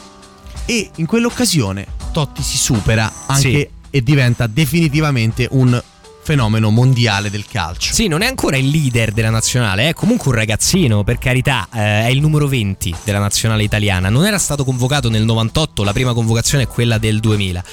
[0.65, 5.79] e in quell'occasione Totti si supera anche e diventa definitivamente un
[6.23, 7.93] fenomeno mondiale del calcio.
[7.93, 11.77] Sì, non è ancora il leader della nazionale, è comunque un ragazzino, per carità, eh,
[12.05, 14.09] è il numero 20 della nazionale italiana.
[14.09, 17.63] Non era stato convocato nel 98, la prima convocazione è quella del 2000.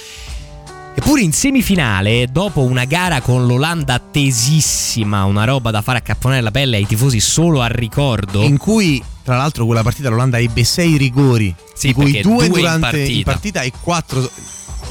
[0.93, 6.51] Eppure in semifinale, dopo una gara con l'Olanda tesissima, una roba da fare accapponare la
[6.51, 8.43] pelle ai tifosi solo al ricordo.
[8.43, 12.35] In cui, tra l'altro, quella partita l'Olanda ebbe sei rigori, Sì, di cui perché due,
[12.37, 13.31] due in durante in partita.
[13.31, 13.61] partita.
[13.63, 14.31] e quattro.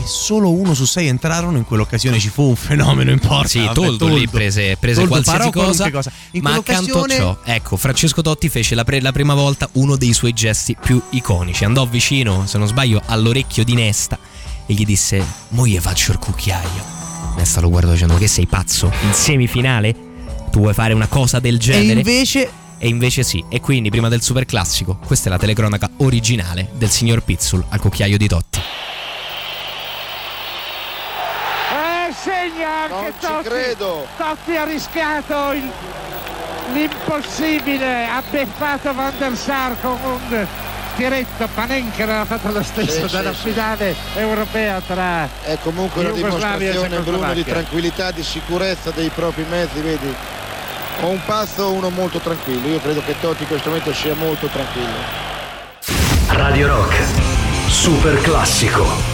[0.01, 1.57] E solo uno su sei entrarono.
[1.57, 3.47] In quell'occasione ci fu un fenomeno in porta.
[3.49, 7.75] Sì, Toldo lì prese, prese Toldo qualsiasi parò cosa, In ma accanto a ciò, ecco,
[7.75, 11.65] Francesco Totti fece la, pre- la prima volta uno dei suoi gesti più iconici.
[11.65, 14.17] Andò vicino, se non sbaglio, all'orecchio di Nesta
[14.65, 16.97] e gli disse: Mo gli faccio il cucchiaio.
[17.35, 18.91] Nesta lo guardò dicendo: Che sei pazzo?
[19.03, 19.95] In semifinale?
[20.49, 21.99] Tu vuoi fare una cosa del E genere?
[21.99, 23.43] invece E invece sì.
[23.49, 27.79] E quindi, prima del super classico, questa è la telecronaca originale del signor Pizzul al
[27.81, 28.59] cucchiaio di Totti.
[31.71, 33.47] Eh, segna anche Non ci Totti.
[33.49, 34.07] credo.
[34.17, 35.71] Totti ha rischiato il-
[36.73, 40.47] l'impossibile, ha beffato Van der Sar con un
[40.95, 41.47] tiretto.
[41.53, 43.49] Panenka aveva fatto lo stesso Sì, dalla sì, sì.
[43.49, 49.79] finale europea tra È comunque una dimostrazione Bruno di tranquillità, di sicurezza dei propri mezzi,
[49.79, 50.13] vedi?
[51.01, 52.67] Ho un passo, uno molto tranquillo.
[52.67, 55.27] Io credo che Totti in questo momento sia molto tranquillo.
[56.27, 56.95] Radio Rock.
[57.67, 59.08] Super classico.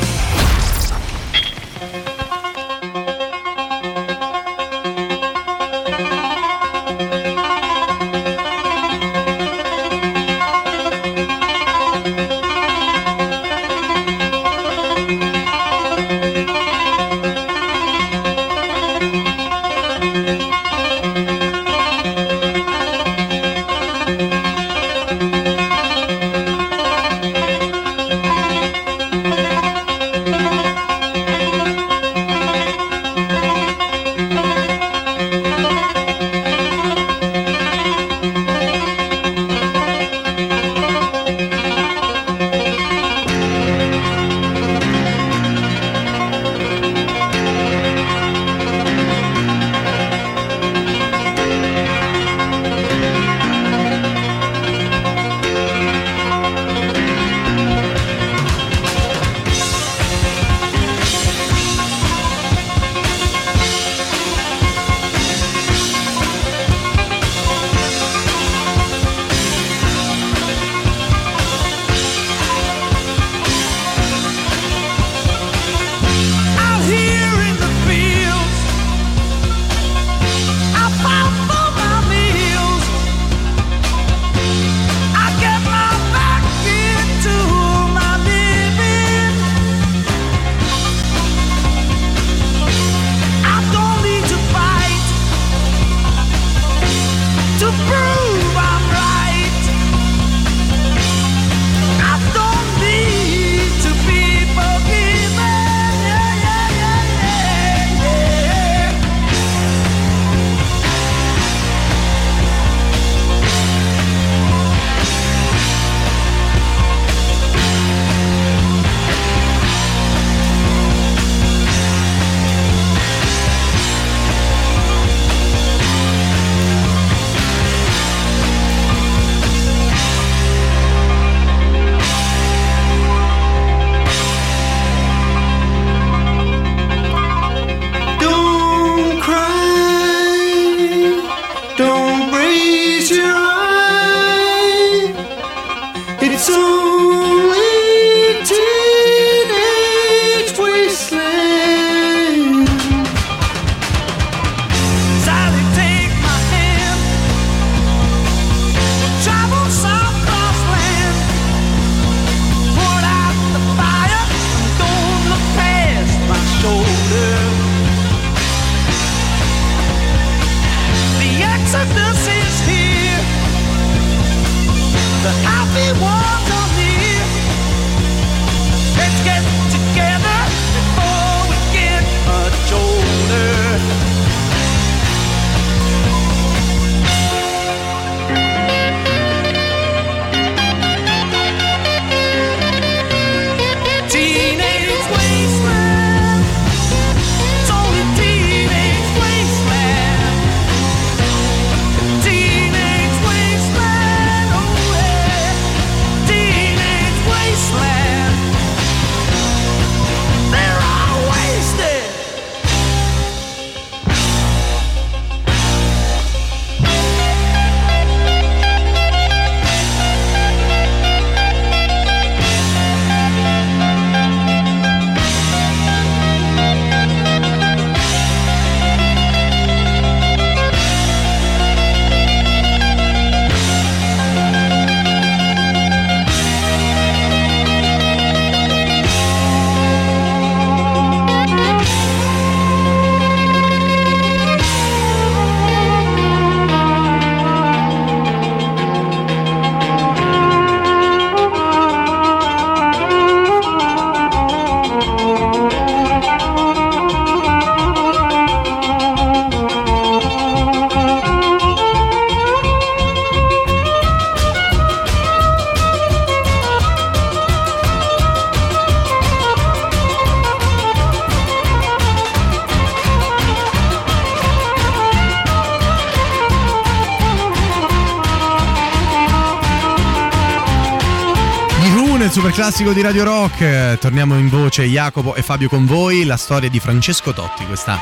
[282.55, 283.97] Classico di Radio Rock.
[283.99, 286.23] Torniamo in voce Jacopo e Fabio con voi.
[286.23, 287.99] La storia di Francesco Totti, questa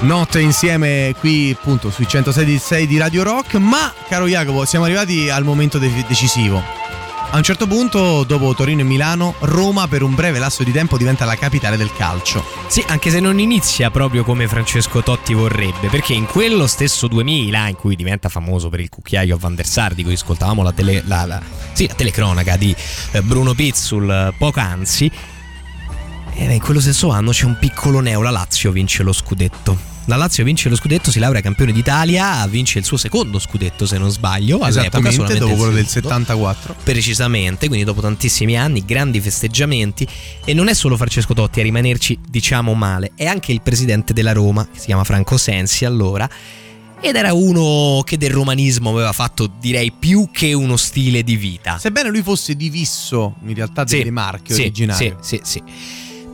[0.00, 3.54] notte insieme qui appunto sui 106 di Radio Rock.
[3.54, 6.60] Ma, caro Jacopo, siamo arrivati al momento de- decisivo.
[7.30, 10.96] A un certo punto, dopo Torino e Milano, Roma per un breve lasso di tempo
[10.96, 12.44] diventa la capitale del calcio.
[12.66, 17.68] Sì, anche se non inizia proprio come Francesco Totti vorrebbe, perché in quello stesso 2000,
[17.68, 20.72] in cui diventa famoso per il cucchiaio a Van der Sar, di cui ascoltavamo la,
[20.72, 21.42] tele, la, la-
[21.76, 22.74] sì, la telecronaca di
[23.10, 25.10] eh, Bruno Pizzul eh, poc'anzi,
[26.32, 29.94] eh, in quello stesso anno c'è un piccolo neo, la Lazio vince lo scudetto.
[30.06, 33.98] La Lazio vince lo scudetto, si laurea campione d'Italia, vince il suo secondo scudetto se
[33.98, 36.16] non sbaglio, all'epoca Esattamente, dopo quello del secondo.
[36.16, 36.76] 74.
[36.82, 40.08] Precisamente, quindi dopo tantissimi anni, grandi festeggiamenti
[40.46, 44.32] e non è solo Francesco Totti a rimanerci diciamo male, è anche il presidente della
[44.32, 46.26] Roma, che si chiama Franco Sensi allora,
[47.08, 51.78] ed era uno che del romanismo aveva fatto direi più che uno stile di vita.
[51.78, 55.16] Sebbene lui fosse divisso in realtà Sì, delle marche sì, originarie.
[55.20, 55.62] Sì, sì, sì.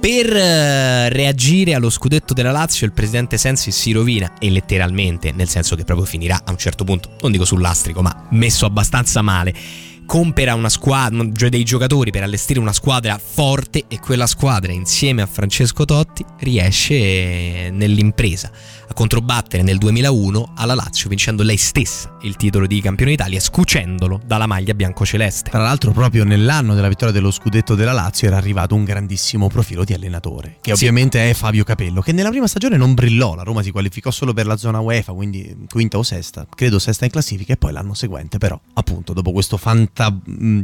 [0.03, 5.49] Per eh, reagire allo scudetto della Lazio il presidente Sensi si rovina e letteralmente, nel
[5.49, 9.23] senso che proprio finirà a un certo punto, non dico sul lastrico, ma messo abbastanza
[9.23, 9.55] male.
[10.05, 15.23] Compera una squadra, cioè dei giocatori per allestire una squadra forte e quella squadra insieme
[15.23, 22.37] a Francesco Totti riesce nell'impresa a controbattere nel 2001 alla Lazio vincendo lei stessa il
[22.37, 25.51] titolo di campione d'Italia scucendolo dalla maglia biancoceleste.
[25.51, 29.85] Tra l'altro, proprio nell'anno della vittoria dello scudetto della Lazio era arrivato un grandissimo profilo
[29.85, 30.85] di allenatore, che Sì.
[30.85, 33.35] ovviamente è Fabio Capello, che nella prima stagione non brillò.
[33.35, 37.05] La Roma si qualificò solo per la zona UEFA, quindi quinta o sesta, credo sesta
[37.05, 40.61] in classifica, e poi l'anno seguente, però, appunto, dopo questo fanta, mh,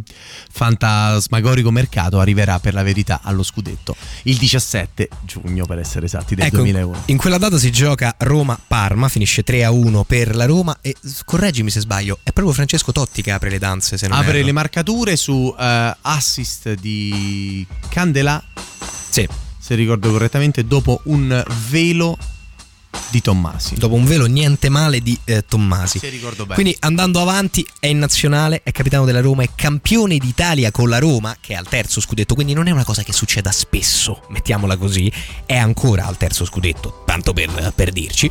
[0.51, 6.47] fantasmagorico mercato, arriverà per la verità allo scudetto il 17 giugno, per essere esatti, del
[6.47, 7.03] Ecco, 2001.
[7.07, 10.95] in quella data si gioca Roma-Parma, finisce 3-1 per la Roma e
[11.25, 14.47] correggimi se sbaglio, è proprio Francesco Totti che apre le danze se non Apre erro.
[14.47, 18.43] le marcature su eh, assist di Candelà,
[19.11, 19.27] Sì,
[19.59, 22.17] se ricordo correttamente, dopo un velo
[23.11, 23.75] di Tommasi.
[23.77, 25.99] dopo un velo niente male di eh, Tommasi.
[25.99, 26.55] Se ricordo bene.
[26.55, 30.99] Quindi andando avanti è in nazionale, è capitano della Roma, è campione d'Italia con la
[30.99, 34.77] Roma, che è al terzo scudetto, quindi non è una cosa che succeda spesso, mettiamola
[34.77, 35.11] così,
[35.47, 38.31] è ancora al terzo scudetto, tanto per, per dirci.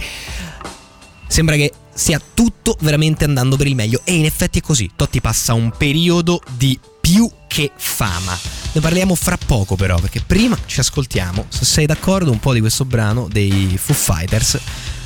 [1.27, 4.91] Sembra che stia tutto veramente andando per il meglio e in effetti è così.
[4.95, 8.37] Totti passa un periodo di più che fama.
[8.73, 12.59] Ne parliamo fra poco però, perché prima ci ascoltiamo, se sei d'accordo, un po' di
[12.59, 14.59] questo brano dei Foo Fighters,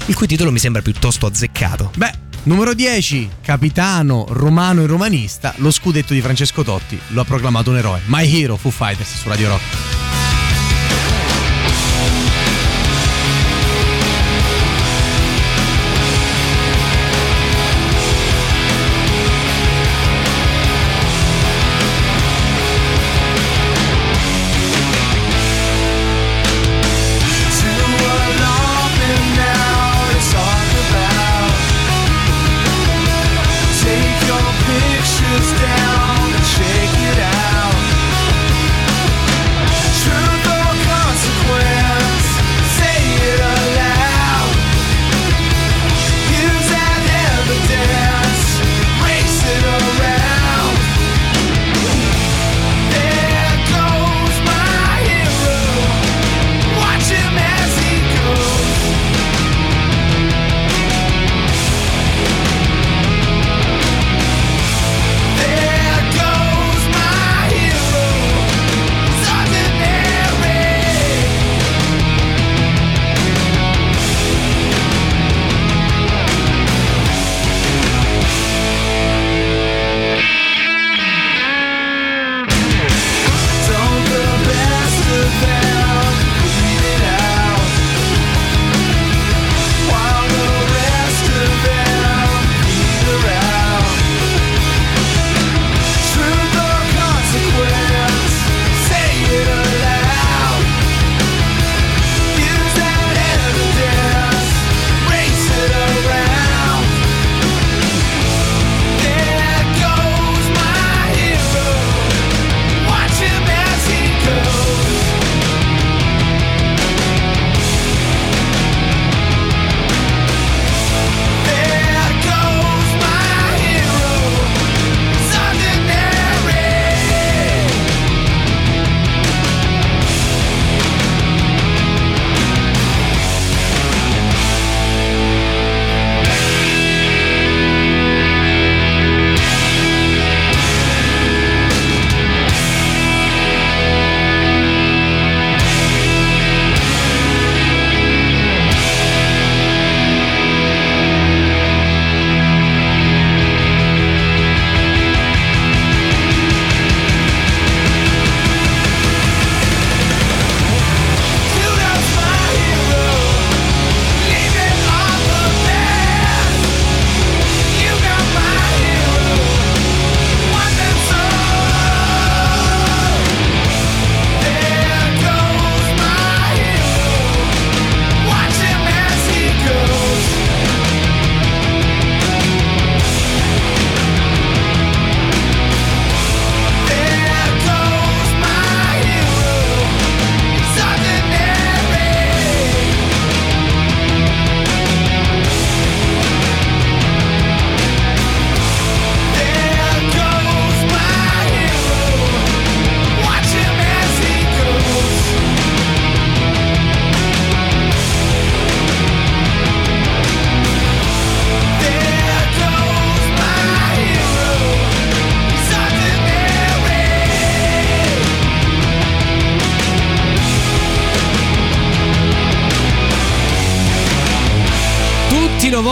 [0.08, 1.92] il cui titolo mi sembra piuttosto azzeccato.
[1.96, 2.12] Beh,
[2.44, 7.78] numero 10, capitano romano e romanista, lo scudetto di Francesco Totti lo ha proclamato un
[7.78, 8.02] eroe.
[8.06, 10.31] My Hero Foo Fighters su Radio Rock.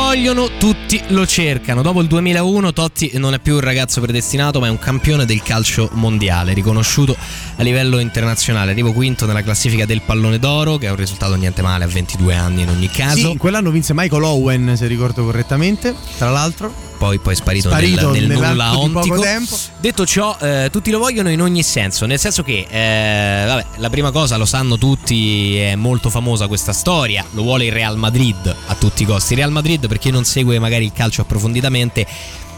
[0.09, 1.83] Vogliono, tutti lo cercano.
[1.83, 5.43] Dopo il 2001 Totti non è più un ragazzo predestinato, ma è un campione del
[5.43, 8.71] calcio mondiale, riconosciuto a livello internazionale.
[8.71, 12.33] Arrivo quinto nella classifica del pallone d'oro, che è un risultato niente male a 22
[12.33, 13.17] anni in ogni caso.
[13.17, 16.88] Sì, in quell'anno vinse Michael Owen, se ricordo correttamente, tra l'altro.
[16.99, 19.23] Poi, poi è sparito, Sparito nel, nel nulla ontico.
[19.79, 23.89] Detto ciò, eh, tutti lo vogliono in ogni senso, nel senso che, eh, vabbè, la
[23.89, 28.53] prima cosa lo sanno tutti, è molto famosa questa storia, lo vuole il Real Madrid
[28.67, 29.33] a tutti i costi.
[29.33, 32.05] Real Madrid, per chi non segue magari il calcio approfonditamente,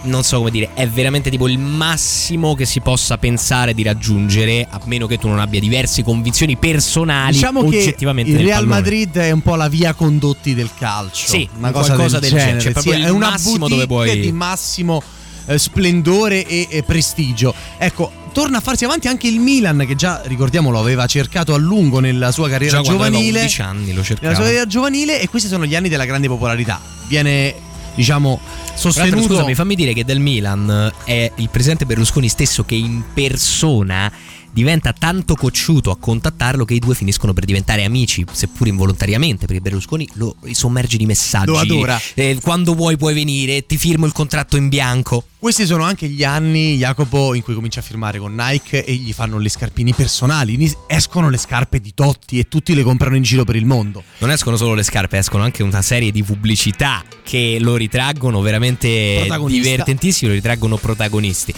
[0.04, 4.66] non so come dire, è veramente tipo il massimo che si possa pensare di raggiungere,
[4.70, 8.60] a meno che tu non abbia diverse convinzioni personali Diciamo che oggettivamente il nel Real
[8.64, 8.82] pallone.
[8.82, 11.28] Madrid è un po' la via condotti del calcio.
[11.28, 12.82] Sì, una un cosa qualcosa del, del genere, genere.
[12.82, 15.02] cioè sì, il è una massimo dove puoi- di massimo
[15.45, 17.54] eh, splendore e, e prestigio.
[17.78, 21.99] Ecco, torna a farsi avanti anche il Milan che già ricordiamolo aveva cercato a lungo
[21.99, 23.39] nella sua carriera giovanile.
[23.39, 24.34] 11 anni lo Nella cercava.
[24.34, 26.80] sua carriera giovanile e questi sono gli anni della grande popolarità.
[27.08, 27.54] Viene
[27.96, 28.39] diciamo
[28.74, 29.28] sostenuto.
[29.28, 34.12] Scusami, fammi dire che del Milan è il presidente Berlusconi stesso che in persona
[34.52, 39.62] diventa tanto cocciuto a contattarlo che i due finiscono per diventare amici, seppur involontariamente, perché
[39.62, 41.47] Berlusconi lo sommerge di messaggi.
[41.47, 41.99] Lo adora.
[42.14, 45.26] Eh, quando vuoi puoi venire, ti firmo il contratto in bianco.
[45.41, 49.12] Questi sono anche gli anni, Jacopo, in cui comincia a firmare con Nike e gli
[49.12, 50.72] fanno le scarpini personali.
[50.86, 54.04] Escono le scarpe di Totti e tutti le comprano in giro per il mondo.
[54.20, 59.28] Non escono solo le scarpe, escono anche una serie di pubblicità che lo ritraggono veramente
[59.47, 61.54] divertentissimi, lo ritraggono protagonisti.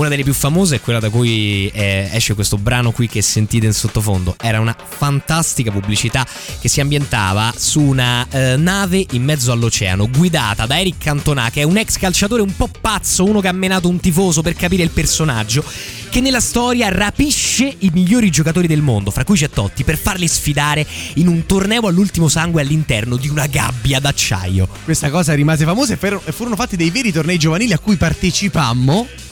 [0.00, 3.66] Una delle più famose è quella da cui eh, esce questo brano qui che sentite
[3.66, 4.34] in sottofondo.
[4.40, 6.26] Era una fantastica pubblicità
[6.58, 11.60] che si ambientava su una eh, nave in mezzo all'oceano, guidata da Eric Cantona, che
[11.60, 14.82] è un ex calciatore un po' pazzo, uno che ha menato un tifoso per capire
[14.82, 15.62] il personaggio,
[16.08, 20.26] che nella storia rapisce i migliori giocatori del mondo, fra cui c'è Totti, per farli
[20.28, 20.86] sfidare
[21.16, 24.66] in un torneo all'ultimo sangue all'interno di una gabbia d'acciaio.
[24.82, 29.28] Questa cosa rimase famosa e furono fatti dei veri tornei giovanili a cui partecipammo.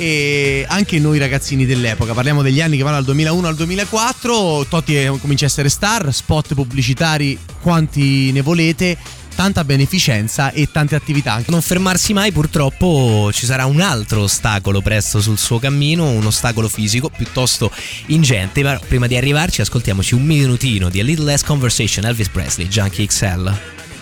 [0.00, 4.64] E anche noi ragazzini dell'epoca, parliamo degli anni che vanno dal 2001 al 2004.
[4.66, 8.96] Totti eh, comincia a essere star, spot pubblicitari quanti ne volete,
[9.34, 11.42] tanta beneficenza e tante attività.
[11.48, 16.70] Non fermarsi mai, purtroppo ci sarà un altro ostacolo presto sul suo cammino, un ostacolo
[16.70, 17.70] fisico piuttosto
[18.06, 18.62] ingente.
[18.62, 23.04] Ma prima di arrivarci, ascoltiamoci un minutino di A Little Less Conversation, Elvis Presley, Junkie
[23.04, 23.54] XL.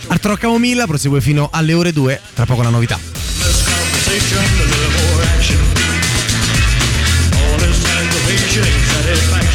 [0.07, 3.01] Art Rock Camomilla prosegue fino alle ore 2, tra poco la novità.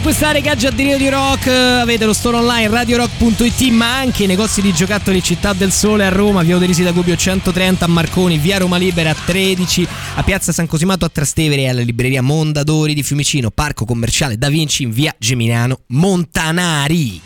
[0.00, 4.72] acquistare gadget di Rock, eh, avete lo store online radiorock.it, ma anche i negozi di
[4.72, 8.78] giocattoli Città del Sole a Roma, Via Oderisi da Gubbio 130 a Marconi, Via Roma
[8.78, 13.84] Libera 13, a Piazza San Cosimato a Trastevere e alla libreria Mondadori di Fiumicino, Parco
[13.84, 17.20] Commerciale Da Vinci in Via Geminiano Montanari.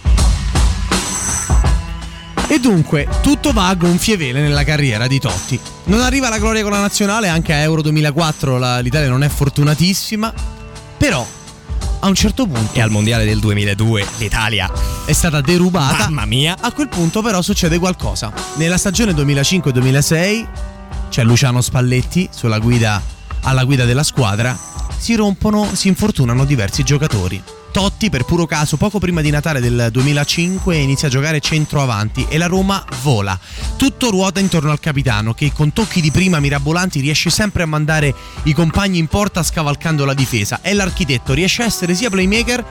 [2.49, 5.61] E dunque, tutto va a gonfie vele nella carriera di Totti.
[5.85, 9.29] Non arriva la gloria con la nazionale, anche a Euro 2004 la- l'Italia non è
[9.29, 10.35] fortunatissima,
[10.99, 11.25] però
[12.01, 14.71] a un certo punto E al Mondiale del 2002 l'Italia,
[15.05, 16.05] è stata derubata.
[16.05, 18.33] mamma mia, A quel punto però succede qualcosa.
[18.57, 20.47] Nella stagione 2005-2006
[21.09, 23.01] c'è Luciano Spalletti sulla guida,
[23.43, 24.57] alla guida della squadra,
[24.97, 27.43] si rompono, si infortunano diversi giocatori.
[27.75, 32.39] Totti, per puro caso, poco prima di Natale del 2005 inizia a giocare centroavanti e
[32.39, 33.37] la Roma vola.
[33.77, 38.15] Tutto ruota intorno al capitano che con tocchi di prima mirabolanti riesce sempre a mandare
[38.45, 40.61] i compagni in porta scavalcando la difesa.
[40.63, 42.65] È l'architetto, riesce a essere sia playmaker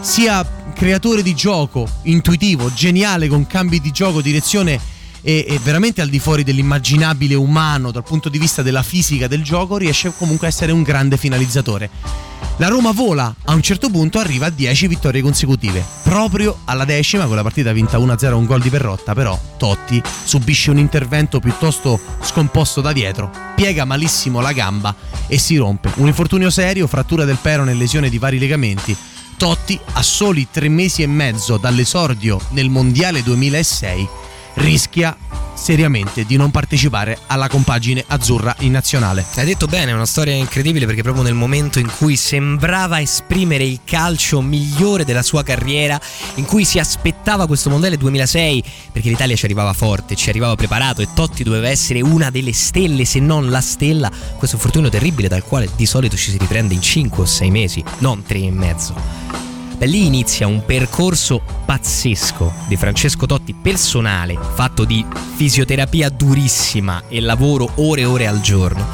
[0.00, 4.80] sia creatore di gioco, intuitivo, geniale con cambi di gioco, direzione
[5.22, 9.76] e, veramente al di fuori dell'immaginabile umano dal punto di vista della fisica del gioco,
[9.76, 12.33] riesce comunque a essere un grande finalizzatore.
[12.58, 15.84] La Roma vola, a un certo punto arriva a 10 vittorie consecutive.
[16.04, 20.70] Proprio alla decima, con la partita vinta 1-0 un gol di Perrotta, però Totti subisce
[20.70, 24.94] un intervento piuttosto scomposto da dietro, piega malissimo la gamba
[25.26, 25.90] e si rompe.
[25.96, 28.96] Un infortunio serio, frattura del perone e lesione di vari legamenti.
[29.36, 34.08] Totti, a soli tre mesi e mezzo dall'esordio nel Mondiale 2006,
[34.54, 35.16] rischia
[35.54, 39.24] seriamente di non partecipare alla compagine azzurra in nazionale.
[39.36, 43.64] Hai detto bene, è una storia incredibile perché proprio nel momento in cui sembrava esprimere
[43.64, 45.98] il calcio migliore della sua carriera,
[46.34, 51.00] in cui si aspettava questo mondiale 2006, perché l'Italia ci arrivava forte, ci arrivava preparato
[51.00, 55.44] e Totti doveva essere una delle stelle, se non la stella, questo infortunio terribile dal
[55.44, 59.53] quale di solito ci si riprende in 5 o 6 mesi, non 3 e mezzo.
[59.76, 65.04] Beh, lì inizia un percorso pazzesco di Francesco Totti personale, fatto di
[65.34, 68.86] fisioterapia durissima e lavoro ore e ore al giorno.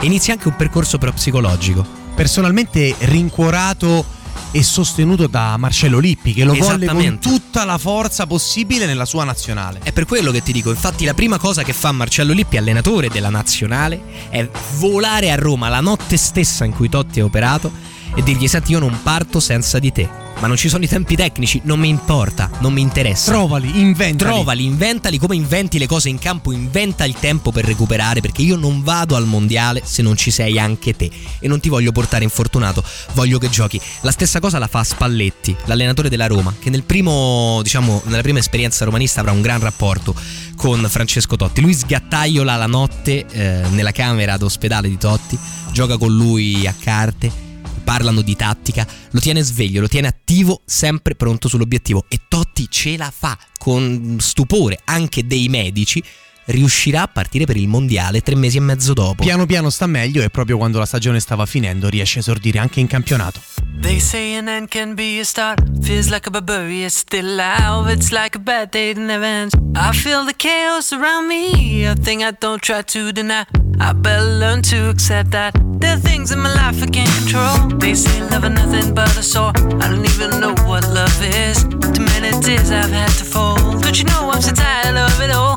[0.00, 1.84] E inizia anche un percorso però psicologico.
[2.14, 8.86] Personalmente rincuorato e sostenuto da Marcello Lippi che lo volle con tutta la forza possibile
[8.86, 9.80] nella sua nazionale.
[9.82, 13.08] È per quello che ti dico, infatti la prima cosa che fa Marcello Lippi, allenatore
[13.08, 14.00] della nazionale,
[14.30, 14.48] è
[14.78, 18.78] volare a Roma la notte stessa in cui Totti è operato e dirgli senti io
[18.78, 20.22] non parto senza di te.
[20.40, 23.30] Ma non ci sono i tempi tecnici, non mi importa, non mi interessa.
[23.30, 24.30] Trovali, inventali.
[24.30, 28.56] Trovali, inventali come inventi le cose in campo, inventa il tempo per recuperare perché io
[28.56, 32.24] non vado al mondiale se non ci sei anche te e non ti voglio portare
[32.24, 32.84] infortunato,
[33.14, 33.80] voglio che giochi.
[34.00, 38.40] La stessa cosa la fa Spalletti, l'allenatore della Roma, che nel primo, diciamo, nella prima
[38.40, 40.14] esperienza romanista avrà un gran rapporto
[40.56, 41.60] con Francesco Totti.
[41.60, 45.38] Lui sgattaiola la notte eh, nella camera d'ospedale di Totti,
[45.72, 47.43] gioca con lui a carte
[47.84, 52.06] parlano di tattica, lo tiene sveglio, lo tiene attivo, sempre pronto sull'obiettivo.
[52.08, 56.02] E Totti ce la fa con stupore anche dei medici,
[56.46, 59.22] riuscirà a partire per il mondiale tre mesi e mezzo dopo.
[59.22, 62.80] Piano piano sta meglio e proprio quando la stagione stava finendo riesce a esordire anche
[62.80, 63.40] in campionato.
[63.80, 65.62] They say an end can be a start.
[65.82, 67.92] Feels like a barbarian still alive.
[67.92, 69.54] It's like a bad day that never ends.
[69.74, 73.44] I feel the chaos around me, a thing I don't try to deny.
[73.80, 77.78] I better learn to accept that there are things in my life I can't control.
[77.78, 79.52] They say love is nothing but a sore.
[79.80, 81.64] I don't even know what love is.
[81.64, 83.82] Too many tears I've had to fold.
[83.82, 85.56] Don't you know I'm so tired of it all?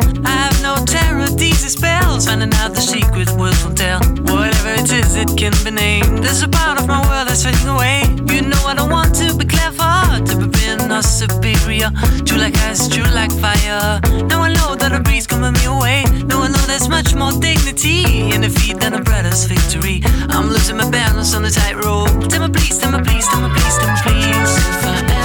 [1.38, 2.25] These spells.
[2.25, 3.99] Finding out the secret words will tell.
[4.33, 6.23] Whatever it is, it can be named.
[6.23, 8.03] There's a part of my world that's fading away.
[8.33, 9.93] You know I don't want to be clever,
[10.25, 11.89] to be being or superior.
[12.25, 14.01] True like ice, true like fire.
[14.29, 16.03] Now I know that a breeze burn me away.
[16.25, 20.01] Now I know there's much more dignity in defeat than a brother's victory.
[20.29, 22.29] I'm losing my balance on the tightrope.
[22.29, 24.51] Tell me please, tell me please, tell me please, tell me please.
[24.73, 25.16] If I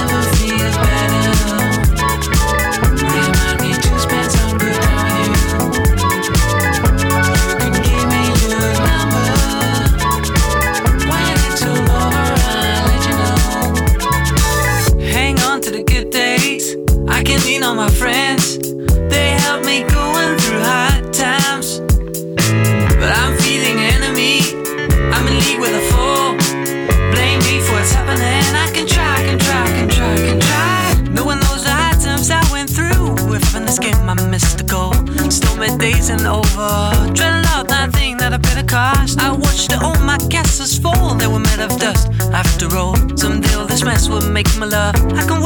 [44.62, 44.94] my love.
[44.94, 45.41] I can wait, I can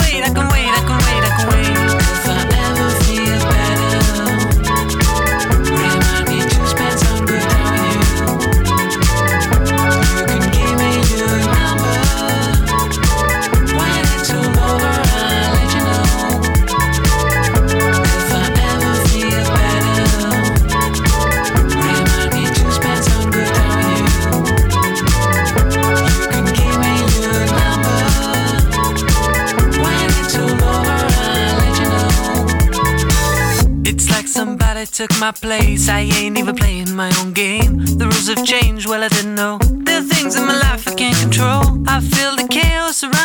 [35.19, 35.89] my place.
[35.89, 37.79] I ain't even playing my own game.
[37.99, 39.59] The rules have changed, well, I didn't know.
[39.61, 41.83] There are things in my life I can't control.
[41.87, 43.16] I feel the chaos around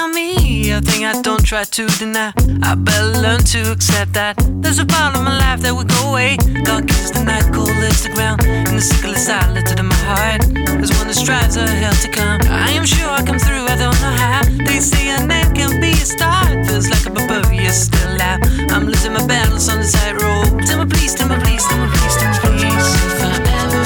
[0.71, 2.33] a thing I don't try to deny.
[2.63, 4.35] I better learn to accept that.
[4.61, 6.37] There's a part of my life that will go away.
[6.63, 8.43] Dark is the night, cold is the ground.
[8.45, 10.41] And the sickle is silent in my heart.
[10.53, 12.39] There's one that strives a hell to come.
[12.47, 14.41] I am sure I come through, I don't know how.
[14.65, 16.65] They say a end can be a start.
[16.67, 18.39] Feels like a barbarian still alive.
[18.71, 20.61] I'm losing my balance on the tightrope.
[20.67, 22.87] Tell me please, tell me please, tell me please, tell me please.
[23.11, 23.80] If I ever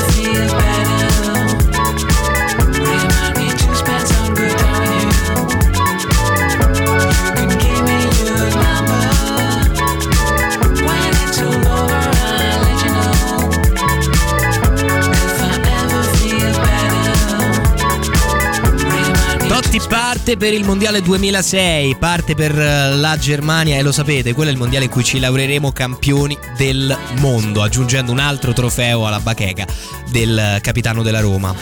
[19.76, 22.60] If I ever feel better, remind me Totti parte per il mondiale 2006, parte per
[22.60, 26.38] eh, la Germania e lo sapete, quello è il mondiale in cui ci laureremo campioni
[26.56, 29.66] del mondo, aggiungendo un altro trofeo alla bacheca
[30.12, 31.54] del eh, capitano della Roma.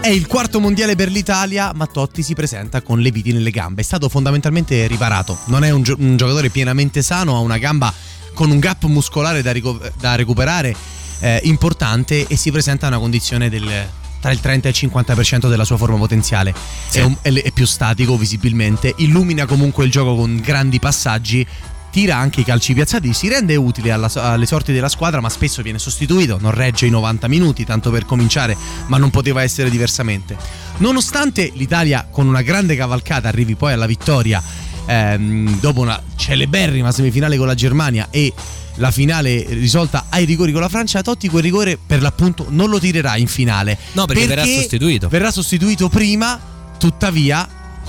[0.00, 3.82] È il quarto mondiale per l'Italia, ma Totti si presenta con le viti nelle gambe.
[3.82, 5.38] È stato fondamentalmente riparato.
[5.46, 7.92] Non è un, gio- un giocatore pienamente sano, ha una gamba
[8.34, 10.74] con un gap muscolare da, rico- da recuperare
[11.20, 13.88] eh, importante e si presenta in una condizione del,
[14.20, 16.54] tra il 30 e il 50% della sua forma potenziale.
[16.92, 21.46] È, un- è- è più statico visibilmente, illumina comunque il gioco con grandi passaggi.
[21.90, 25.60] Tira anche i calci piazzati, si rende utile alla- alle sorti della squadra, ma spesso
[25.60, 28.56] viene sostituito, non regge i 90 minuti, tanto per cominciare,
[28.86, 30.36] ma non poteva essere diversamente.
[30.76, 34.40] Nonostante l'Italia con una grande cavalcata arrivi poi alla vittoria
[34.86, 38.32] ehm, dopo una celeberrima semifinale con la Germania e
[38.76, 42.78] la finale risolta ai rigori con la Francia, Totti quel rigore per l'appunto non lo
[42.78, 43.78] tirerà in finale.
[43.92, 45.08] No, perché verrà sostituito.
[45.08, 46.40] Verrà sostituito prima,
[46.78, 47.48] tuttavia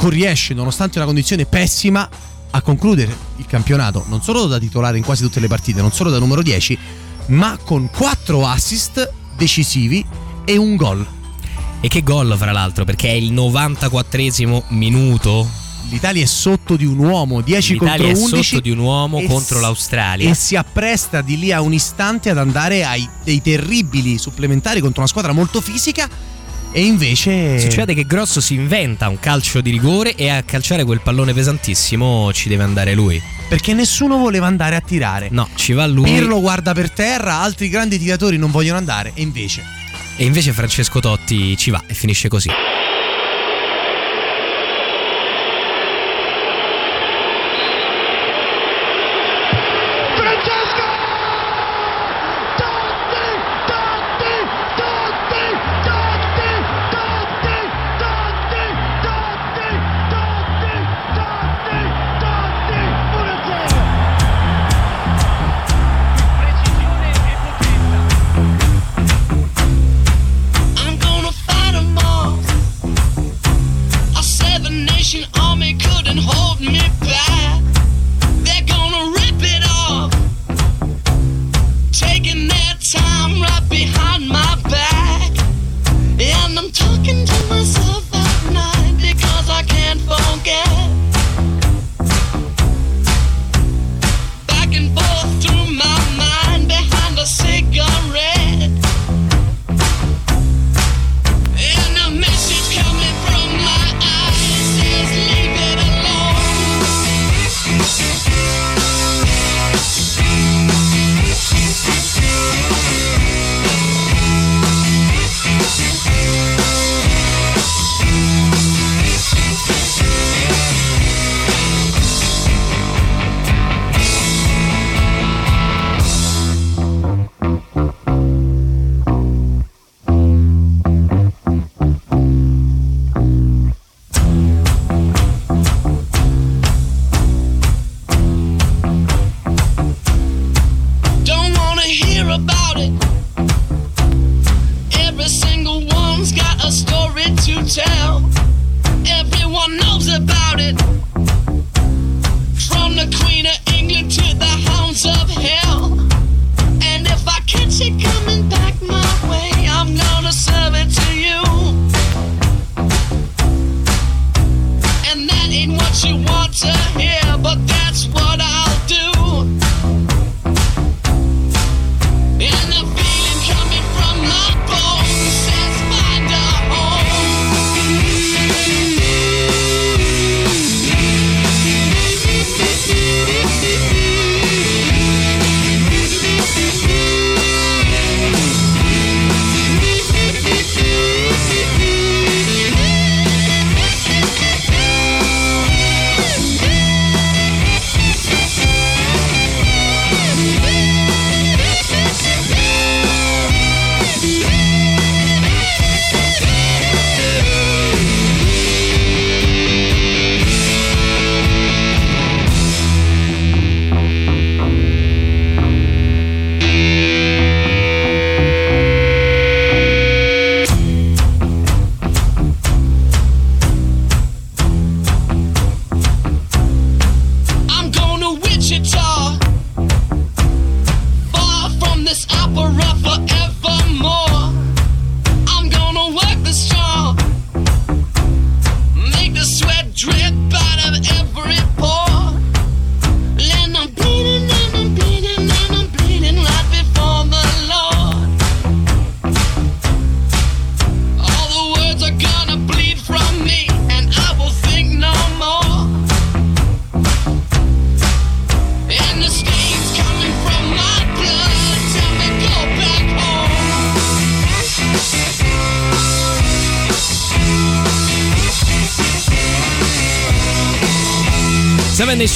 [0.10, 2.10] riesce, nonostante una condizione pessima,
[2.54, 6.10] a concludere il campionato non solo da titolare in quasi tutte le partite, non solo
[6.10, 6.78] da numero 10,
[7.28, 10.06] ma con 4 assist decisivi
[10.46, 11.06] e un gol.
[11.80, 15.50] E che gol, fra l'altro, perché è il 94esimo minuto.
[15.92, 19.22] L'Italia è sotto di un uomo, 10 L'Italia contro è 11 sotto di un uomo
[19.24, 20.30] contro s- l'Australia.
[20.30, 25.02] E si appresta di lì a un istante ad andare ai dei terribili supplementari contro
[25.02, 26.08] una squadra molto fisica
[26.74, 31.02] e invece Succede che Grosso si inventa un calcio di rigore e a calciare quel
[31.02, 33.22] pallone pesantissimo ci deve andare lui.
[33.50, 35.28] perché nessuno voleva andare a tirare.
[35.32, 36.06] No, ci va lui.
[36.10, 39.62] Pirlo guarda per terra, altri grandi tiratori non vogliono andare e invece
[40.16, 42.50] E invece Francesco Totti ci va e finisce così.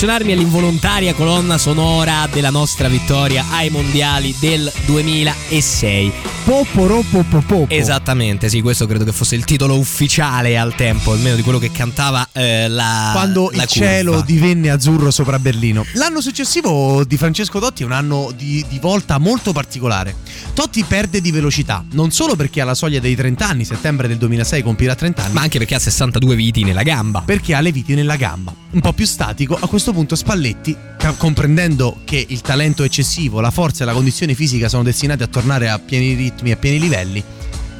[0.05, 6.34] Seven Nation Army è l'involontaria colonna sonora della nostra vittoria ai mondiali del 2006.
[6.45, 11.41] Poporo popo Esattamente, sì, questo credo che fosse il titolo ufficiale al tempo, almeno di
[11.41, 14.25] quello che cantava eh, la Quando la il cielo curva.
[14.27, 15.83] divenne azzurro sopra Berlino.
[15.93, 20.15] L'anno successivo di Francesco Totti è un anno di, di volta molto particolare.
[20.53, 24.61] Totti perde di velocità, non solo perché alla soglia dei 30 anni, settembre del 2006
[24.61, 27.23] compirà 30 anni, Ma anche perché ha 62 viti nella gamba.
[27.25, 28.53] perché ha le viti nella gamba.
[28.69, 30.75] Un po' più statico, a questo punto Spalletti,
[31.17, 35.69] comprendendo che il talento eccessivo, la forza e la condizione fisica sono destinati a tornare
[35.69, 37.23] a pieni ritmi, a pieni livelli,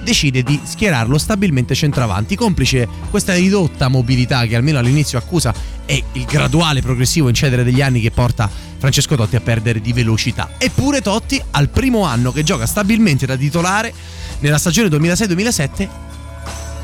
[0.03, 5.53] decide di schierarlo stabilmente centravanti, complice questa ridotta mobilità che almeno all'inizio accusa
[5.85, 10.51] e il graduale progressivo incedere degli anni che porta Francesco Totti a perdere di velocità.
[10.57, 13.93] Eppure Totti al primo anno che gioca stabilmente da titolare
[14.39, 15.87] nella stagione 2006-2007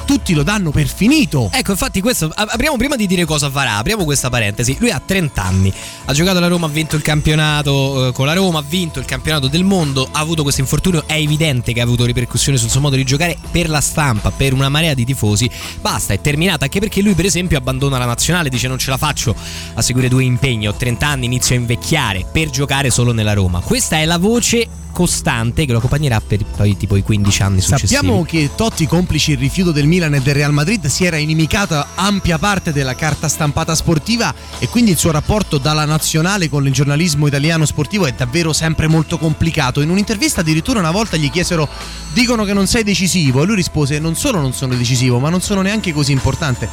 [0.06, 1.50] tutti lo danno per finito.
[1.52, 3.78] Ecco, infatti, questo apriamo prima di dire cosa farà.
[3.78, 4.76] Apriamo questa parentesi.
[4.80, 5.74] Lui ha 30 anni,
[6.06, 9.06] ha giocato alla Roma, ha vinto il campionato eh, con la Roma, ha vinto il
[9.06, 10.08] campionato del mondo.
[10.12, 11.04] Ha avuto questo infortunio.
[11.06, 14.54] È evidente che ha avuto ripercussioni sul suo modo di giocare per la stampa, per
[14.54, 15.50] una marea di tifosi.
[15.80, 16.66] Basta, è terminata.
[16.66, 18.50] Anche perché lui, per esempio, abbandona la nazionale.
[18.50, 19.36] Dice: Non ce la faccio
[19.74, 20.68] a seguire due impegni.
[20.68, 23.60] Ho 30 anni, inizio a invecchiare per giocare solo nella Roma.
[23.60, 27.94] Questa è la voce costante che lo accompagnerà per poi tipo i 15 anni successivi.
[27.94, 31.90] Sappiamo che Totti, complice il rifiuto del Milan e del Real Madrid, si era inimicata
[31.96, 36.72] ampia parte della carta stampata sportiva e quindi il suo rapporto dalla nazionale con il
[36.72, 39.82] giornalismo italiano sportivo è davvero sempre molto complicato.
[39.82, 41.68] In un'intervista addirittura una volta gli chiesero
[42.14, 45.42] dicono che non sei decisivo e lui rispose non solo non sono decisivo ma non
[45.42, 46.70] sono neanche così importante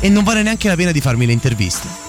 [0.00, 2.07] e non vale neanche la pena di farmi le interviste.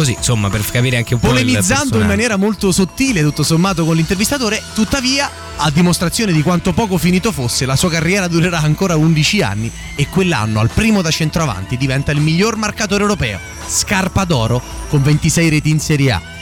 [0.00, 3.96] Così, insomma, per capire anche un po' polemizzando in maniera molto sottile tutto sommato con
[3.96, 9.42] l'intervistatore, tuttavia a dimostrazione di quanto poco finito fosse, la sua carriera durerà ancora 11
[9.42, 13.38] anni e quell'anno al primo da centroavanti diventa il miglior marcatore europeo,
[13.68, 16.39] scarpa d'oro con 26 reti in Serie A.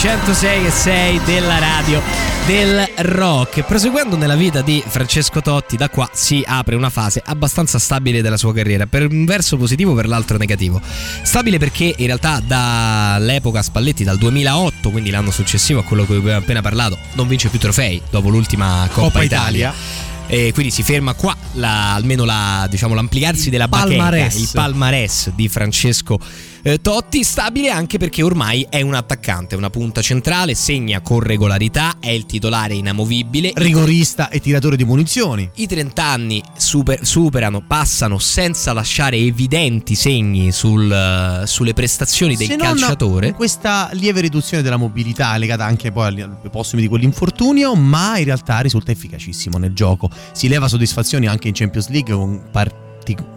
[0.00, 2.00] 106 e 6 della radio
[2.46, 3.60] del rock.
[3.64, 8.38] Proseguendo nella vita di Francesco Totti, da qua si apre una fase abbastanza stabile della
[8.38, 10.80] sua carriera, per un verso positivo, per l'altro negativo.
[11.22, 16.38] Stabile perché in realtà dall'epoca Spalletti, dal 2008, quindi l'anno successivo a quello che abbiamo
[16.38, 19.68] appena parlato, non vince più trofei dopo l'ultima Coppa, Coppa Italia.
[19.68, 20.08] Italia.
[20.28, 24.34] E quindi si ferma qua la- almeno la, diciamo, l'ampliarsi della bacheca, palmarès.
[24.38, 26.18] il palmarès di Francesco
[26.62, 31.96] eh, Totti, stabile anche perché ormai è un attaccante, una punta centrale, segna con regolarità,
[32.00, 33.52] è il titolare inamovibile.
[33.54, 35.48] Rigorista e tiratore di munizioni.
[35.56, 42.48] I 30 anni super- superano, passano senza lasciare evidenti segni sul, eh, sulle prestazioni del
[42.48, 43.32] Se calciatore.
[43.32, 48.60] Questa lieve riduzione della mobilità legata anche poi ai postumi di quell'infortunio, ma in realtà
[48.60, 50.10] risulta efficacissimo nel gioco.
[50.32, 52.42] Si leva soddisfazioni anche in Champions League con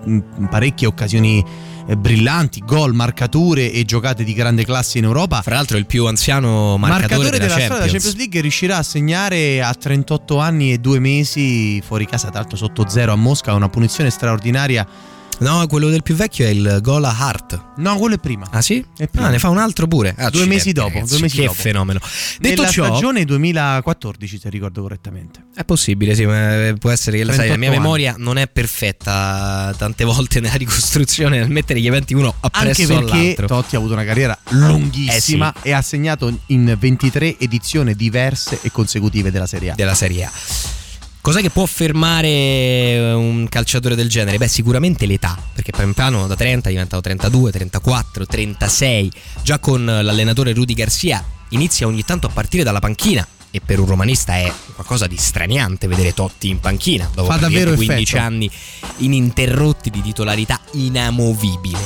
[0.05, 5.41] mh, parecchie occasioni brillanti, gol, marcature e giocate di grande classe in Europa.
[5.41, 7.91] Fra l'altro, il più anziano marcatore, della, della della Champions.
[7.91, 12.57] Champions League riuscirà a segnare a 38 anni e due mesi fuori casa, tra l'altro
[12.57, 14.87] sotto zero a Mosca, una punizione straordinaria.
[15.39, 17.61] No, quello del più vecchio è il gol a Hart.
[17.77, 18.47] No, quello è prima.
[18.51, 18.85] Ah sì?
[18.95, 19.27] È prima.
[19.27, 20.13] Ah, ne fa un altro pure.
[20.13, 21.53] Due Accidenti, mesi dopo, ragazzi, due mesi che dopo.
[21.61, 21.99] fenomeno.
[22.39, 25.43] Detto Nella ciò, stagione 2014, se ricordo correttamente.
[25.53, 27.77] è possibile, sì, ma eh, può essere che la, sai, la 38 mia anni.
[27.79, 32.93] memoria non è perfetta tante volte nella ricostruzione, nel mettere gli eventi uno appresso Anche
[32.93, 33.47] perché all'altro.
[33.47, 35.67] Totti ha avuto una carriera lunghissima Eh sì.
[35.67, 39.75] e ha segnato in 23 edizioni diverse e consecutive della Serie A.
[39.75, 40.31] della Serie A.
[41.23, 44.37] Cos'è che può fermare eh, un calciatore del genere?
[44.37, 49.11] Beh, sicuramente l'età, perché pian piano da 30 è diventato 32, 34, 36.
[49.41, 53.25] Già con l'allenatore Rudy Garcia inizia ogni tanto a partire dalla panchina.
[53.51, 57.71] E per un romanista è qualcosa di straniante vedere Totti in panchina dopo Fa davvero
[57.71, 58.25] praticamente 15 effetto.
[58.25, 58.51] anni
[58.97, 61.79] ininterrotti di titolarità inamovibile.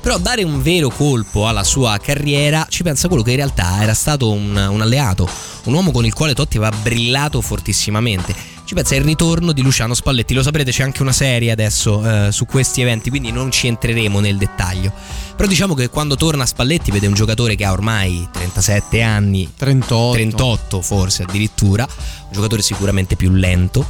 [0.00, 3.94] Però dare un vero colpo alla sua carriera ci pensa quello che in realtà era
[3.94, 5.28] stato un, un alleato,
[5.64, 8.53] un uomo con il quale Totti aveva brillato fortissimamente.
[8.74, 10.34] Ci pensa il ritorno di Luciano Spalletti.
[10.34, 14.18] Lo saprete, c'è anche una serie adesso eh, su questi eventi, quindi non ci entreremo
[14.18, 14.92] nel dettaglio.
[15.36, 20.14] Però diciamo che quando torna Spalletti vede un giocatore che ha ormai 37 anni, 38.
[20.14, 23.86] 38 forse addirittura, un giocatore sicuramente più lento.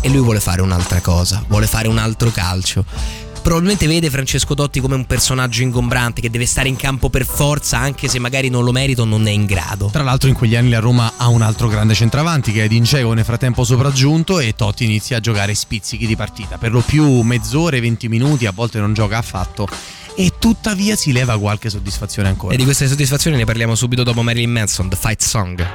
[0.00, 2.84] E lui vuole fare un'altra cosa, vuole fare un altro calcio.
[3.42, 7.78] Probabilmente vede Francesco Totti come un personaggio ingombrante che deve stare in campo per forza,
[7.78, 9.88] anche se magari non lo merita o non è in grado.
[9.90, 13.12] Tra l'altro in quegli anni la Roma ha un altro grande centravanti che è Dinceco
[13.12, 16.58] nel frattempo sopraggiunto e Totti inizia a giocare spizzichi di partita.
[16.58, 19.66] Per lo più mezz'ore, 20 minuti, a volte non gioca affatto
[20.14, 22.54] e tuttavia si leva qualche soddisfazione ancora.
[22.54, 25.66] E di queste soddisfazioni ne parliamo subito dopo Marilyn Manson, The Fight Song.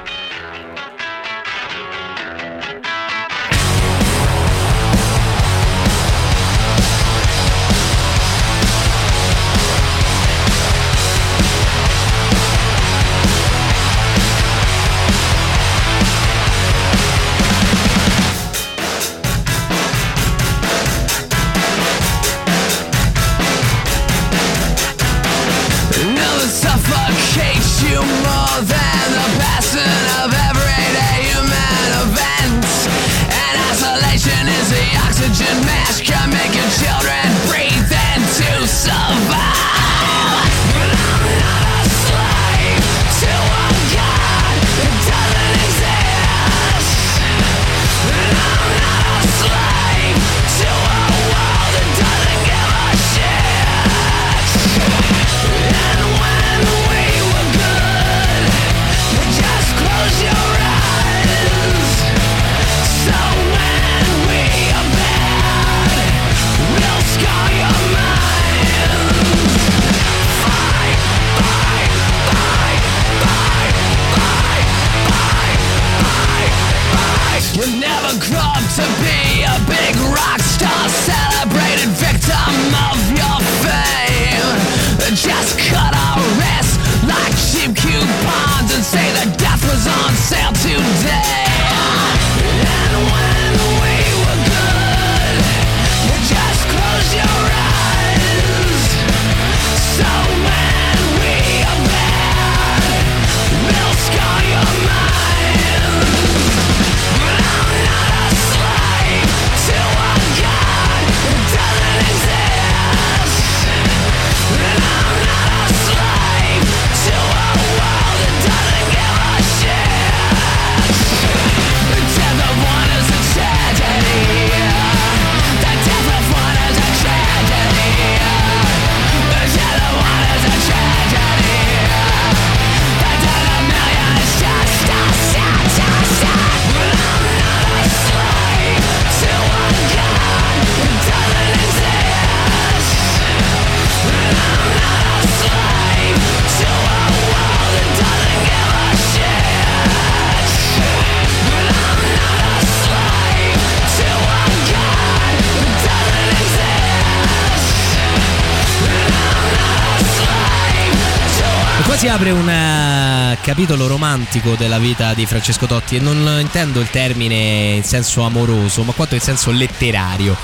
[163.66, 168.84] Capitolo romantico della vita di Francesco Totti e non intendo il termine in senso amoroso,
[168.84, 170.38] ma quanto in senso letterario.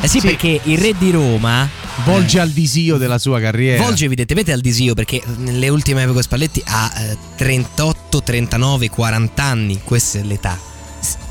[0.00, 0.26] Eh sì, Sì.
[0.26, 1.68] perché il re di Roma
[2.04, 3.82] Volge al disio della sua carriera.
[3.82, 9.80] volge evidentemente al disio perché nelle ultime epoche Spalletti ha eh, 38, 39, 40 anni,
[9.84, 10.58] questa è l'età.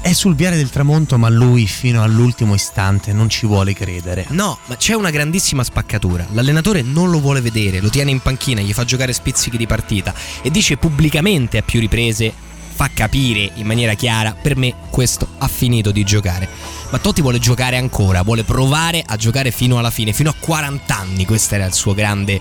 [0.06, 4.28] È sul viale del tramonto, ma lui fino all'ultimo istante non ci vuole credere.
[4.30, 6.28] No, ma c'è una grandissima spaccatura.
[6.34, 10.14] L'allenatore non lo vuole vedere, lo tiene in panchina, gli fa giocare spizzichi di partita
[10.44, 12.32] e dice pubblicamente a più riprese,
[12.76, 16.48] fa capire in maniera chiara, per me questo ha finito di giocare.
[16.92, 20.96] Ma Totti vuole giocare ancora, vuole provare a giocare fino alla fine, fino a 40
[20.96, 21.26] anni.
[21.26, 22.40] Questo era il suo grande,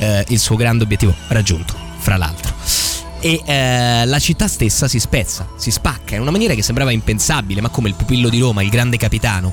[0.00, 3.05] eh, il suo grande obiettivo, raggiunto, fra l'altro.
[3.26, 7.60] E eh, la città stessa si spezza, si spacca in una maniera che sembrava impensabile,
[7.60, 9.52] ma come il pupillo di Roma, il grande capitano,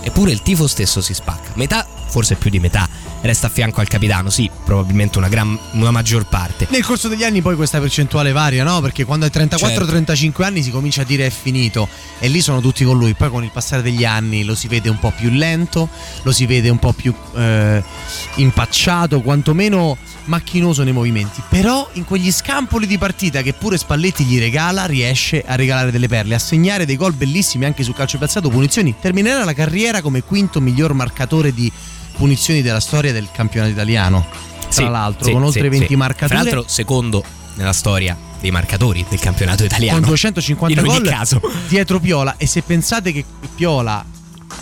[0.00, 1.50] Eppure il tifo stesso si spacca.
[1.54, 2.88] Metà, forse più di metà,
[3.24, 6.66] resta a fianco al capitano, sì, probabilmente una, gran, una maggior parte.
[6.70, 8.80] Nel corso degli anni poi questa percentuale varia, no?
[8.80, 11.88] Perché quando hai 34-35 anni si comincia a dire è finito
[12.18, 13.14] e lì sono tutti con lui.
[13.14, 15.88] Poi con il passare degli anni lo si vede un po' più lento,
[16.22, 17.82] lo si vede un po' più eh,
[18.36, 21.42] impacciato, quantomeno macchinoso nei movimenti.
[21.48, 26.08] Però in quegli scampoli di partita che pure Spalletti gli regala, riesce a regalare delle
[26.08, 28.94] perle, a segnare dei gol bellissimi anche sul calcio piazzato, punizioni.
[29.00, 31.72] Terminerà la carriera come quinto miglior marcatore di
[32.16, 34.26] punizioni della storia del campionato italiano.
[34.60, 35.96] Tra Sì, l'altro, sì, con oltre sì, 20 sì.
[35.96, 36.28] marcature.
[36.28, 37.24] Tra l'altro, secondo
[37.54, 39.98] nella storia dei marcatori del campionato italiano.
[39.98, 41.40] con 250 in gol caso.
[41.68, 43.24] dietro Piola e se pensate che
[43.54, 44.04] Piola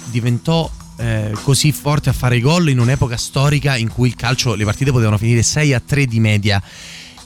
[0.04, 4.54] diventò eh, così forte a fare i gol in un'epoca storica in cui il calcio
[4.54, 6.62] le partite potevano finire 6 a 3 di media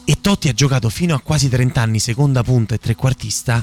[0.05, 3.63] e Totti ha giocato fino a quasi 30 anni seconda punta e trequartista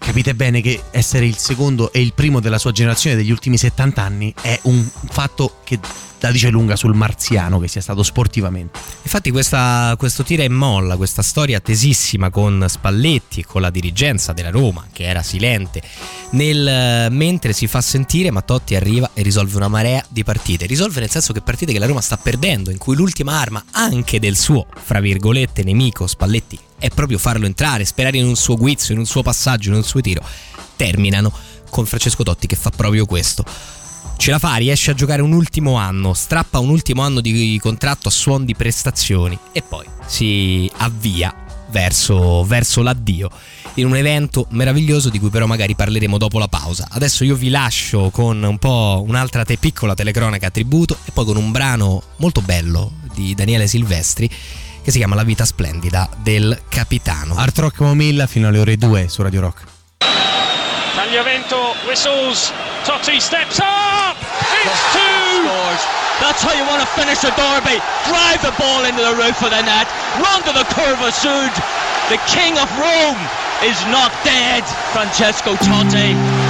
[0.00, 4.02] capite bene che essere il secondo e il primo della sua generazione degli ultimi 70
[4.02, 5.78] anni è un fatto che
[6.18, 10.96] la dice lunga sul marziano che sia stato sportivamente Infatti questa, questo tira e molla,
[10.96, 15.82] questa storia tesissima con Spalletti e con la dirigenza della Roma, che era silente,
[16.30, 20.66] nel, mentre si fa sentire, ma Totti arriva e risolve una marea di partite.
[20.66, 24.20] Risolve nel senso che partite che la Roma sta perdendo, in cui l'ultima arma anche
[24.20, 28.90] del suo, fra virgolette, nemico Spalletti, è proprio farlo entrare, sperare in un suo guizzo,
[28.90, 30.24] in un suo passaggio, in un suo tiro,
[30.74, 31.32] terminano
[31.70, 33.44] con Francesco Totti che fa proprio questo
[34.20, 38.08] ce la fa, riesce a giocare un ultimo anno, strappa un ultimo anno di contratto
[38.08, 41.34] a suon di prestazioni e poi si avvia
[41.70, 43.30] verso, verso l'addio
[43.74, 46.88] in un evento meraviglioso di cui però magari parleremo dopo la pausa.
[46.90, 51.24] Adesso io vi lascio con un po' un'altra te piccola telecronaca a tributo e poi
[51.24, 54.28] con un brano molto bello di Daniele Silvestri
[54.82, 57.34] che si chiama La vita splendida del capitano.
[57.36, 59.62] Art Rock Momilla fino alle ore 2 su Radio Rock
[60.94, 62.52] Tagliavento whistles.
[62.84, 64.16] Totti steps up.
[64.64, 65.10] It's two.
[66.20, 67.80] That's how you want to finish a derby.
[68.06, 69.88] Drive the ball into the roof of the net.
[70.20, 71.52] Run to the curva sud.
[72.10, 73.20] The king of Rome
[73.64, 74.64] is not dead.
[74.92, 76.49] Francesco Totti.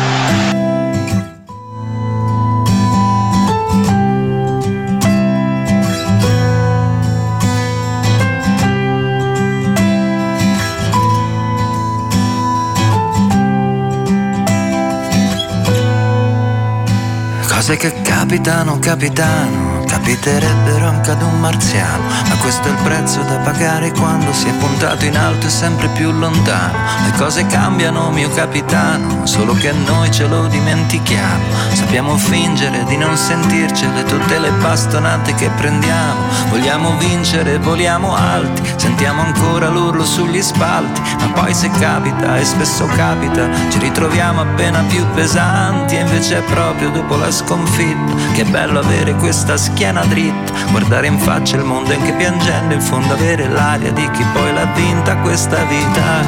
[17.70, 19.79] Cose che capitano, capitano,
[20.10, 24.52] capiterebbero anche ad un marziano, ma questo è il prezzo da pagare quando si è
[24.54, 26.76] puntato in alto e sempre più lontano.
[27.04, 31.44] Le cose cambiano, mio capitano, solo che noi ce lo dimentichiamo.
[31.72, 36.26] Sappiamo fingere di non sentircele tutte le bastonate che prendiamo.
[36.48, 42.84] Vogliamo vincere, voliamo alti, sentiamo ancora l'urlo sugli spalti, ma poi se capita, e spesso
[42.96, 48.44] capita, ci ritroviamo appena più pesanti e invece è proprio dopo la sconfitta che è
[48.44, 53.48] bello avere questa schiena dritta, guardare in faccia il mondo anche piangendo in fondo avere
[53.48, 56.22] l'aria di chi poi l'ha vinta questa vita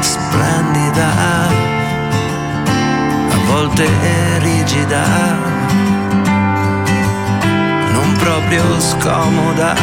[0.00, 1.06] splendida,
[3.30, 3.88] a volte
[4.38, 5.02] rigida,
[7.92, 9.74] non proprio scomoda,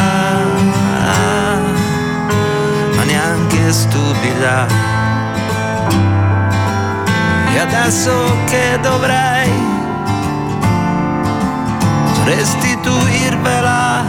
[2.95, 4.67] ma neanche stupida.
[7.53, 8.11] E adesso
[8.45, 9.64] che dovrei
[12.25, 14.03] restituirvela.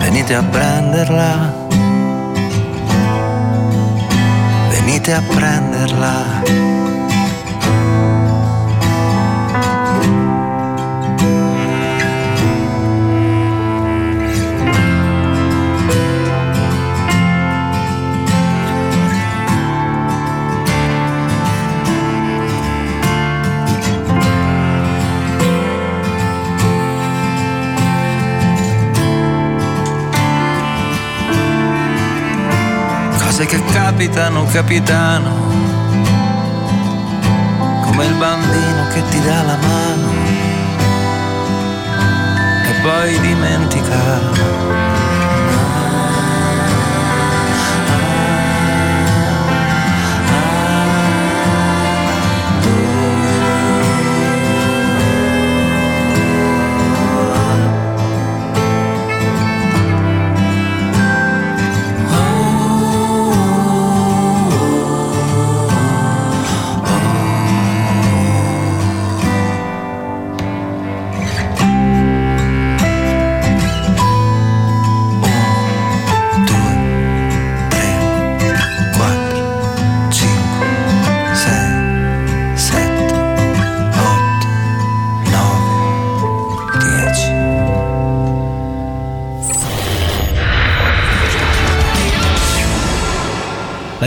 [0.00, 1.52] Venite a prenderla.
[4.70, 6.85] Venite a prenderla.
[33.36, 35.30] Cose che capitano, capitano,
[37.82, 40.10] come il bambino che ti dà la mano
[42.64, 44.95] e poi dimentica.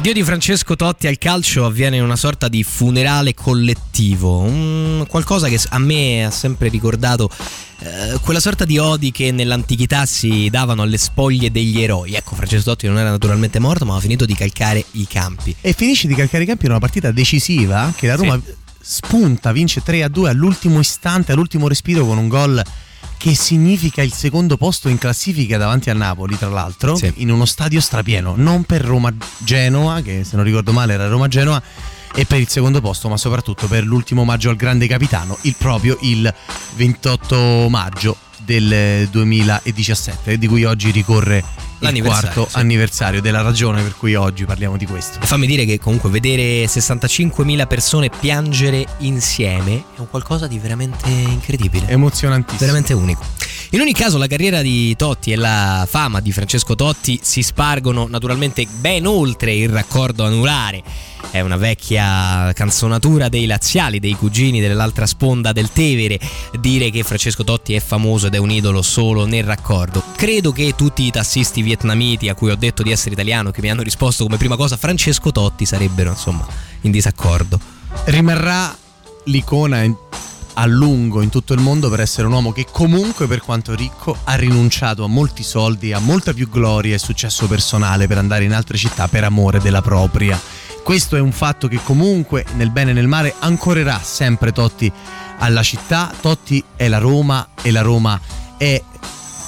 [0.10, 5.48] L'addio di Francesco Totti al calcio avviene in una sorta di funerale collettivo, un- qualcosa
[5.48, 7.30] che a me ha sempre ricordato
[7.82, 12.16] eh, quella sorta di odi che nell'antichità si davano alle spoglie degli eroi.
[12.16, 15.56] Ecco, Francesco Totti non era naturalmente morto, ma ha finito di calcare i campi.
[15.62, 18.52] E finisce di calcare i campi in una partita decisiva che la Roma Sì.
[18.82, 22.64] spunta, vince 3 a 2 all'ultimo istante, all'ultimo respiro con un gol
[23.20, 27.12] che significa il secondo posto in classifica davanti a Napoli, tra l'altro, Sì.
[27.18, 31.62] in uno stadio strapieno, non per Roma-Genoa, che se non ricordo male era Roma-Genoa,
[32.16, 35.98] e per il secondo posto, ma soprattutto per l'ultimo maggio al grande capitano, il proprio
[36.04, 36.34] il
[36.78, 41.44] 28 maggio del 2017, di cui oggi ricorre
[41.80, 42.58] il quarto sì.
[42.58, 45.20] anniversario della ragione per cui oggi parliamo di questo.
[45.22, 51.10] E fammi dire che comunque vedere 65.000 persone piangere insieme è un qualcosa di veramente
[51.10, 51.88] incredibile.
[51.88, 52.60] Emozionantissimo.
[52.60, 53.24] veramente unico.
[53.72, 58.08] In ogni caso la carriera di Totti e la fama di Francesco Totti si spargono
[58.08, 60.82] naturalmente ben oltre il raccordo anulare.
[61.32, 66.20] È una vecchia canzonatura dei laziali, dei cugini dell'altra sponda del Tevere,
[66.60, 70.04] dire che Francesco Totti è famoso ed è un idolo solo nel raccordo.
[70.16, 73.70] Credo che tutti i tassisti vietnamiti a cui ho detto di essere italiano, che mi
[73.70, 76.46] hanno risposto come prima cosa Francesco Totti, sarebbero insomma
[76.82, 77.60] in disaccordo.
[78.06, 78.76] rimarrà
[79.26, 79.96] l'icona in-
[80.54, 84.18] a lungo in tutto il mondo per essere un uomo che comunque per quanto ricco
[84.26, 88.54] ha rinunciato a molti soldi, a molta più gloria e successo personale per andare in
[88.54, 90.40] altre città per amore della propria.
[90.90, 94.92] Questo è un fatto che comunque nel bene e nel male ancorerà sempre Totti
[95.38, 96.12] alla città.
[96.20, 98.20] Totti è la Roma e la Roma
[98.58, 98.82] è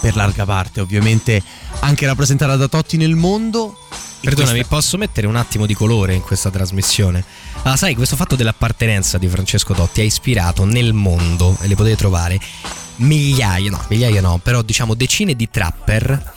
[0.01, 1.41] per larga parte ovviamente
[1.79, 3.75] anche rappresentata da Totti nel mondo.
[4.19, 7.25] Perdonami, questa- posso mettere un attimo di colore in questa trasmissione?
[7.63, 11.95] Ah, sai, questo fatto dell'appartenenza di Francesco Totti ha ispirato nel mondo, e le potete
[11.95, 12.39] trovare,
[12.97, 16.33] migliaia, no, migliaia no, però diciamo decine di trapper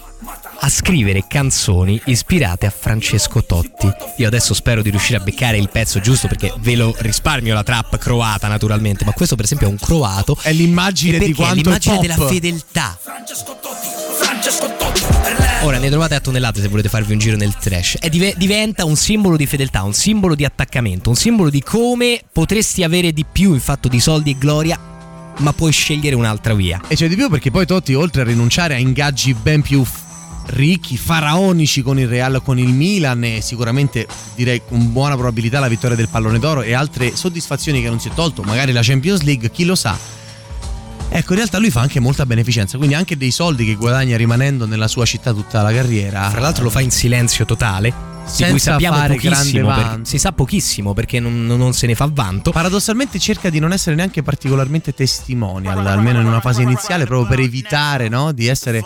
[0.64, 3.86] a scrivere canzoni ispirate a Francesco Totti.
[4.16, 7.62] Io adesso spero di riuscire a beccare il pezzo giusto perché ve lo risparmio la
[7.62, 10.38] trap croata naturalmente, ma questo per esempio è un croato.
[10.40, 12.98] È l'immagine di quanto è l'immagine della fedeltà.
[15.64, 17.98] Ora ne trovate a tonnellate se volete farvi un giro nel trash.
[18.00, 22.22] E dive- diventa un simbolo di fedeltà, un simbolo di attaccamento, un simbolo di come
[22.32, 24.78] potresti avere di più in fatto di soldi e gloria,
[25.38, 26.80] ma puoi scegliere un'altra via.
[26.88, 29.84] E c'è di più perché poi Totti, oltre a rinunciare a ingaggi ben più
[30.46, 35.68] ricchi, faraonici con il Real, con il Milan e sicuramente direi con buona probabilità la
[35.68, 39.22] vittoria del pallone d'oro e altre soddisfazioni che non si è tolto, magari la Champions
[39.22, 39.96] League, chi lo sa.
[41.08, 44.66] Ecco, in realtà lui fa anche molta beneficenza, quindi anche dei soldi che guadagna rimanendo
[44.66, 46.28] nella sua città tutta la carriera.
[46.30, 48.13] Fra l'altro lo fa in silenzio totale.
[48.24, 50.08] Di Senza cui sappiamo fare pochissimo, vanto.
[50.08, 52.50] si sa pochissimo perché non, non se ne fa vanto.
[52.52, 57.40] Paradossalmente cerca di non essere neanche particolarmente testimonial, almeno in una fase iniziale, proprio per
[57.40, 58.82] evitare no, di essere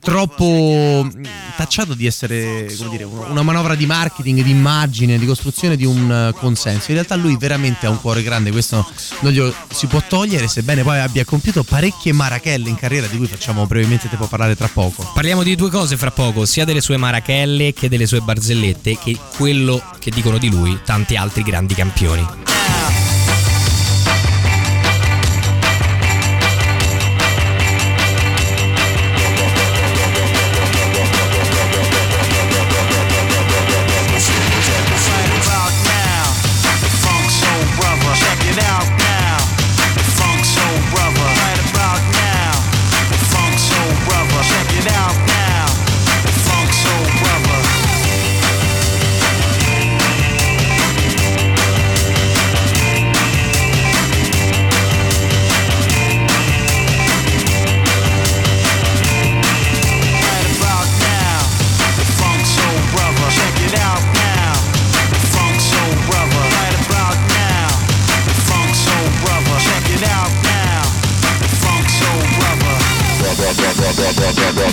[0.00, 1.20] troppo mh,
[1.56, 5.84] tacciato di essere come dire, una una manovra di marketing, di immagine, di costruzione di
[5.84, 6.90] un eh, consenso.
[6.90, 8.86] In realtà lui veramente ha un cuore grande, questo
[9.20, 13.26] non glielo si può togliere, sebbene poi abbia compiuto parecchie marachelle in carriera, di cui
[13.26, 15.10] facciamo brevemente tempo a parlare tra poco.
[15.12, 18.60] Parliamo di due cose fra poco, sia delle sue marachelle che delle sue barzellette,
[18.98, 22.24] che quello che dicono di lui tanti altri grandi campioni.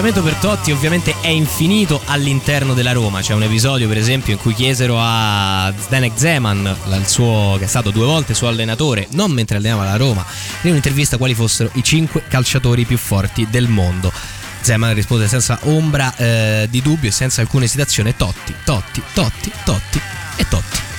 [0.00, 3.20] Allora, l'apprezzamento per Totti ovviamente è infinito all'interno della Roma.
[3.20, 7.90] C'è un episodio, per esempio, in cui chiesero a Zdenek Zeman, suo, che è stato
[7.90, 10.24] due volte suo allenatore, non mentre allenava la Roma,
[10.62, 14.10] in un'intervista quali fossero i cinque calciatori più forti del mondo.
[14.62, 20.00] Zeman rispose senza ombra eh, di dubbio e senza alcuna esitazione: Totti, Totti, Totti, Totti
[20.36, 20.89] e Totti.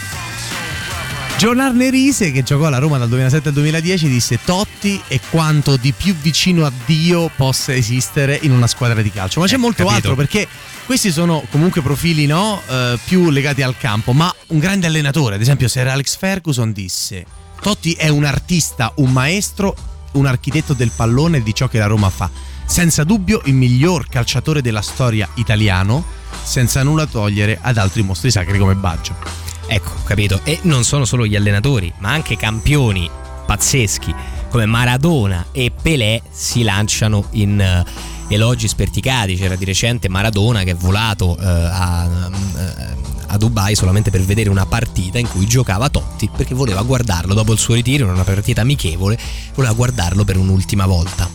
[1.41, 5.91] John Arnerise, che giocò alla Roma dal 2007 al 2010, disse Totti è quanto di
[5.91, 9.39] più vicino a Dio possa esistere in una squadra di calcio.
[9.39, 9.95] Ma c'è molto capito.
[9.95, 10.47] altro perché
[10.85, 15.41] questi sono comunque profili no, eh, più legati al campo, ma un grande allenatore, ad
[15.41, 17.26] esempio Sir Alex Ferguson disse
[17.59, 19.76] Totti è un artista, un maestro,
[20.11, 22.30] un architetto del pallone e di ciò che la Roma fa.
[22.68, 26.05] Senza dubbio il miglior calciatore della storia italiano,
[26.43, 29.51] senza nulla togliere ad altri mostri sacri come Baggio.
[29.73, 30.41] Ecco, capito.
[30.43, 33.10] E non sono solo gli allenatori, ma anche campioni
[33.45, 34.14] pazzeschi
[34.49, 37.85] come Maradona e Pelé si lanciano in eh,
[38.27, 39.38] elogi sperticati.
[39.38, 42.95] C'era di recente Maradona che è volato eh, a, eh,
[43.27, 47.53] a Dubai solamente per vedere una partita in cui giocava Totti perché voleva guardarlo dopo
[47.53, 49.18] il suo ritiro in una partita amichevole,
[49.56, 51.30] voleva guardarlo per un'ultima volta.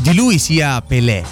[0.00, 1.24] Di lui sia Pelé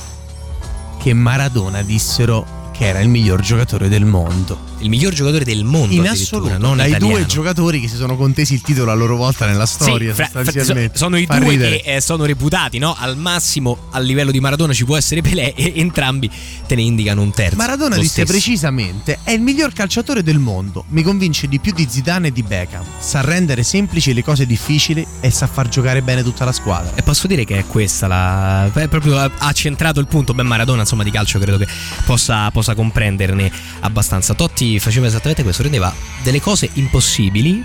[1.02, 4.74] che Maradona dissero che era il miglior giocatore del mondo.
[4.78, 7.14] Il miglior giocatore del mondo In assoluto, non dai italiano.
[7.16, 10.42] due giocatori che si sono contesi il titolo a loro volta nella storia, Sì, fra-
[10.44, 11.80] fra- sono i Fa due ridere.
[11.80, 12.94] che eh, sono reputati, no?
[12.96, 16.30] Al massimo a livello di Maradona ci può essere Pelé e entrambi
[16.66, 17.56] te ne indicano un terzo.
[17.56, 18.26] Maradona disse stesso.
[18.32, 20.84] precisamente: È il miglior calciatore del mondo.
[20.88, 22.84] Mi convince di più di Zidane e di Beckham.
[22.98, 26.92] Sa rendere semplici le cose difficili e sa far giocare bene tutta la squadra.
[26.94, 28.70] E posso dire che è questa la.
[28.72, 30.34] È proprio ha- centrato il punto.
[30.34, 31.66] Ben Maradona, insomma, di calcio credo che
[32.04, 33.50] possa, possa comprenderne
[33.80, 34.34] abbastanza.
[34.34, 37.62] Totti faceva esattamente questo, rendeva delle cose impossibili,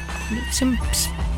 [0.50, 0.78] sem-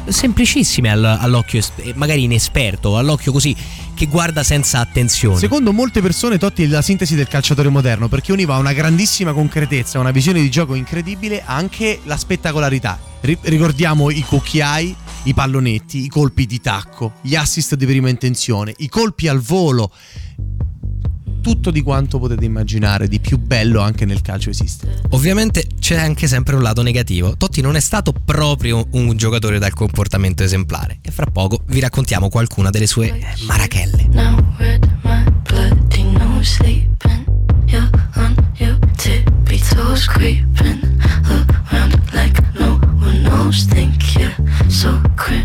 [0.06, 1.62] semplicissime al- all'occhio,
[1.96, 3.56] magari inesperto, all'occhio così
[3.94, 5.38] che guarda senza attenzione.
[5.38, 10.00] Secondo molte persone, Totti è la sintesi del calciatore moderno perché univa una grandissima concretezza,
[10.00, 13.00] una visione di gioco incredibile, anche la spettacolarità.
[13.22, 18.74] Ri- ricordiamo i cucchiai, i pallonetti, i colpi di tacco, gli assist di prima intenzione,
[18.78, 19.92] i colpi al volo.
[21.44, 25.02] Tutto di quanto potete immaginare di più bello anche nel calcio esiste.
[25.10, 27.36] Ovviamente c'è anche sempre un lato negativo.
[27.36, 31.00] Totti non è stato proprio un giocatore dal comportamento esemplare.
[31.02, 34.08] E fra poco vi raccontiamo qualcuna delle sue eh, marachelle.
[34.14, 37.26] Now with my bloody nose sleeping,
[37.66, 40.80] you're on your tippy toes creeping
[41.70, 43.66] around like no one knows.
[43.66, 44.34] Think you're
[44.70, 45.43] so criminal.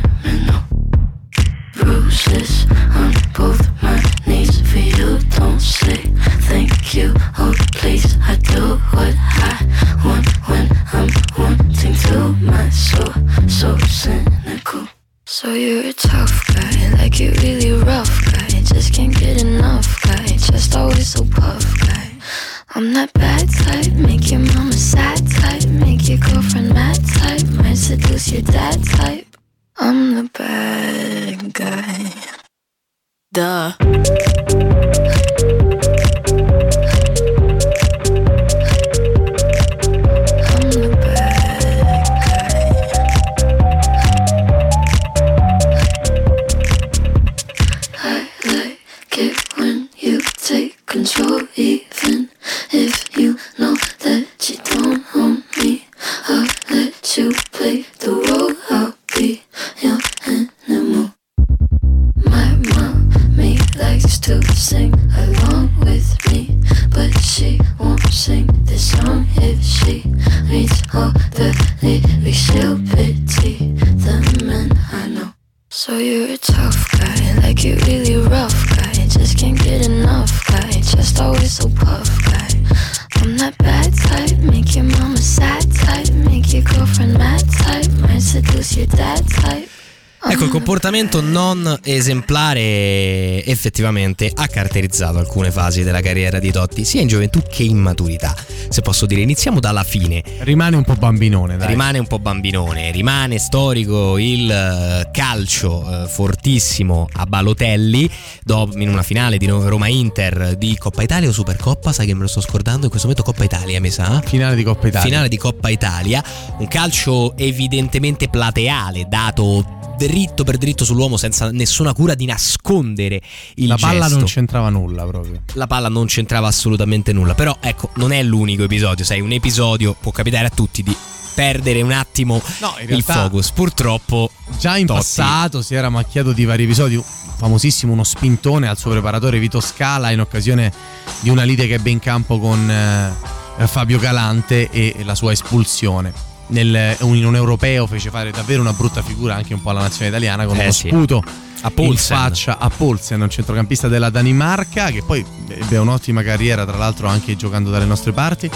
[90.99, 97.41] Comportamento non esemplare effettivamente ha caratterizzato alcune fasi della carriera di Totti, sia in gioventù
[97.49, 98.35] che in maturità.
[98.69, 100.23] Se posso dire, iniziamo dalla fine.
[100.41, 101.69] Rimane un po' bambinone, dai.
[101.69, 108.11] Rimane un po' bambinone, rimane storico il eh, calcio eh, fortissimo a Balotelli
[108.43, 112.29] dopo, in una finale di Roma-Inter di Coppa Italia o Supercoppa, sai che me lo
[112.29, 114.21] sto scordando, in questo momento Coppa Italia mi sa.
[114.25, 115.07] Finale di Coppa Italia.
[115.09, 116.23] Finale di Coppa Italia,
[116.59, 123.21] un calcio evidentemente plateale, dato dritto per dritto sull'uomo senza nessuna cura di nascondere
[123.57, 124.17] il La palla gesto.
[124.19, 125.43] non c'entrava nulla proprio.
[125.55, 129.95] La palla non c'entrava assolutamente nulla, però ecco, non è l'unico episodio, sai, un episodio
[130.01, 130.97] può capitare a tutti di
[131.35, 132.37] perdere un attimo
[132.81, 133.51] il realtà- focus.
[133.53, 137.01] Purtroppo Già in Totti- passato si era macchiato di vari episodi.
[137.39, 140.73] Famosissimo uno spintone al suo preparatore Vito Scala in occasione
[141.21, 146.13] di una lite che ebbe in campo con eh, Fabio Calante e la sua espulsione.
[146.51, 150.09] Nel- in un europeo fece fare davvero una brutta figura anche un po' alla nazione
[150.09, 150.89] italiana con Eh uno sì.
[150.89, 151.23] sputo
[151.61, 152.17] A in Poulsen.
[152.17, 157.37] faccia a Polsen, un centrocampista della Danimarca che poi ebbe un'ottima carriera tra l'altro anche
[157.37, 158.51] giocando dalle nostre parti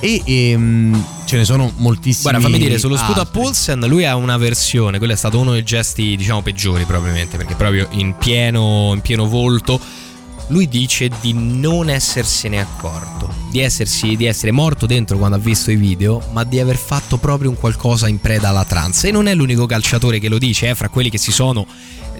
[0.00, 3.40] e ehm, ce ne sono moltissimi Guarda, fammi dire, sullo sputo a altri.
[3.40, 7.54] Poulsen lui ha una versione, quello è stato uno dei gesti, diciamo, peggiori probabilmente, perché
[7.54, 9.78] proprio in pieno, in pieno volto
[10.48, 15.70] lui dice di non essersene accorto, di, essersi, di essere morto dentro quando ha visto
[15.70, 19.08] i video, ma di aver fatto proprio un qualcosa in preda alla trance.
[19.08, 21.66] E non è l'unico calciatore che lo dice, eh, fra quelli che si sono,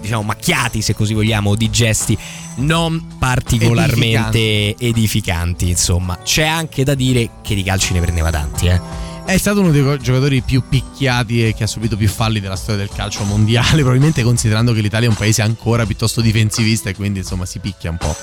[0.01, 2.17] diciamo, macchiati, se così vogliamo, di gesti
[2.57, 5.69] non particolarmente edificanti.
[5.69, 6.19] insomma.
[6.23, 9.13] C'è anche da dire che di calci ne prendeva tanti, eh.
[9.27, 12.85] È stato uno dei giocatori più picchiati e che ha subito più falli della storia
[12.85, 17.21] del calcio mondiale, probabilmente considerando che l'Italia è un paese ancora piuttosto difensivista e quindi
[17.21, 18.15] insomma si picchia un po'.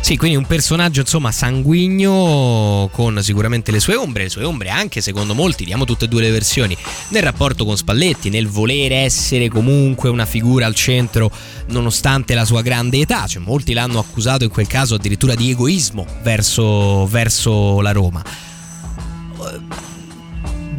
[0.00, 5.00] Sì, quindi un personaggio insomma sanguigno con sicuramente le sue ombre, le sue ombre anche
[5.00, 6.76] secondo molti, diamo tutte e due le versioni,
[7.10, 11.30] nel rapporto con Spalletti, nel voler essere comunque una figura al centro
[11.68, 16.04] nonostante la sua grande età, cioè molti l'hanno accusato in quel caso addirittura di egoismo
[16.22, 18.24] verso, verso la Roma.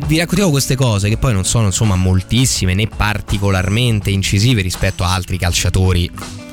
[0.09, 5.13] Vi raccontiamo queste cose che poi non sono insomma moltissime né particolarmente incisive rispetto a
[5.13, 6.09] altri calciatori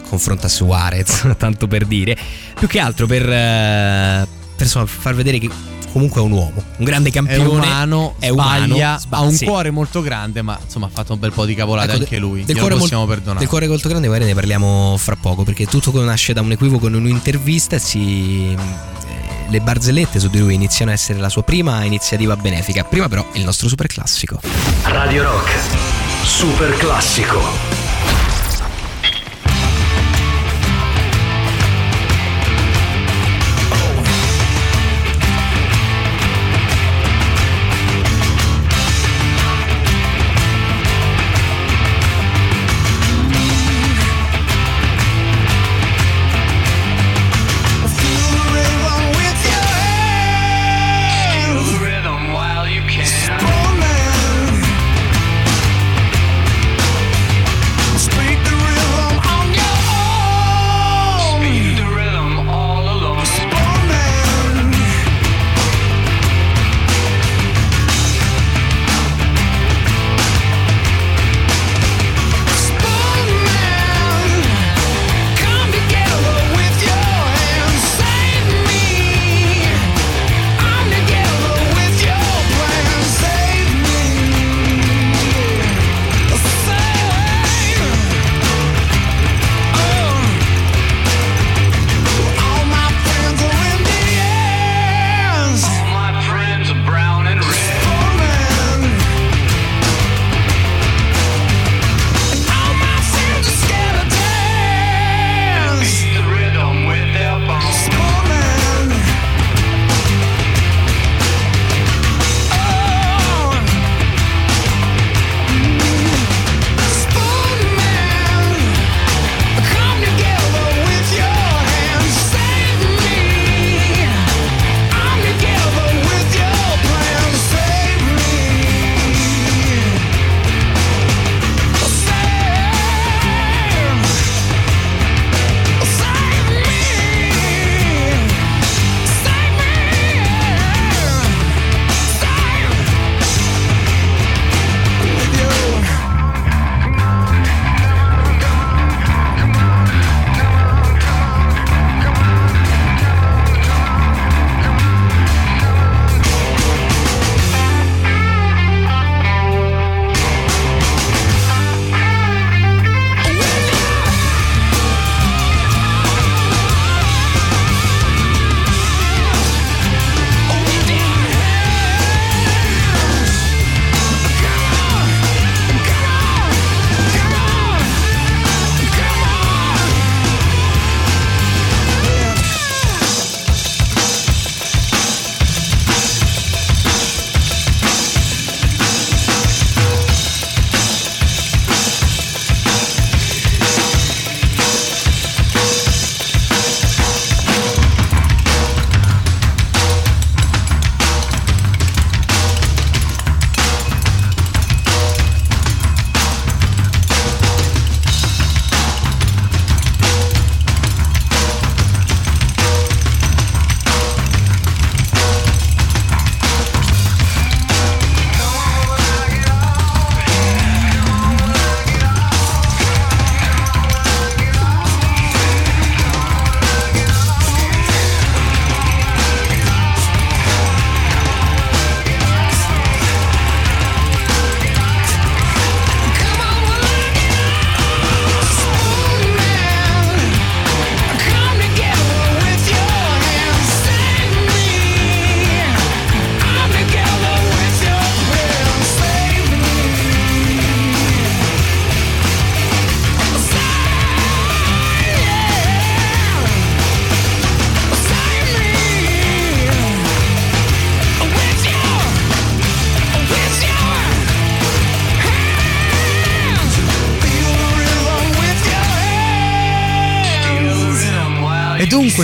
[0.06, 2.14] confronto a Suarez, tanto per dire,
[2.54, 4.26] più che altro per, eh,
[4.56, 5.48] per, insomma, far vedere che
[5.90, 9.32] comunque è un uomo, un grande È campione, umano, è umano, sbaglia, sba- ha un
[9.32, 9.46] sì.
[9.46, 12.44] cuore molto grande, ma insomma ha fatto un bel po' di cavolate Ecco, anche lui.
[12.44, 13.38] Del cuore, mol- possiamo perdonare.
[13.38, 16.88] del cuore molto grande, magari ne parliamo fra poco, perché tutto nasce da un equivoco
[16.88, 18.54] in un'intervista e si.
[19.48, 22.84] Le barzellette su di lui iniziano a essere la sua prima iniziativa benefica.
[22.84, 24.40] Prima, però, il nostro super classico.
[24.82, 25.50] Radio Rock,
[26.24, 27.75] super classico.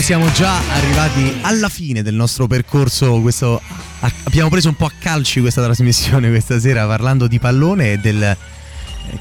[0.02, 3.20] Siamo già arrivati alla fine del nostro percorso.
[3.20, 3.60] Questo,
[4.00, 7.98] a- abbiamo preso un po' a calci questa trasmissione questa sera parlando di pallone e
[7.98, 8.36] del eh,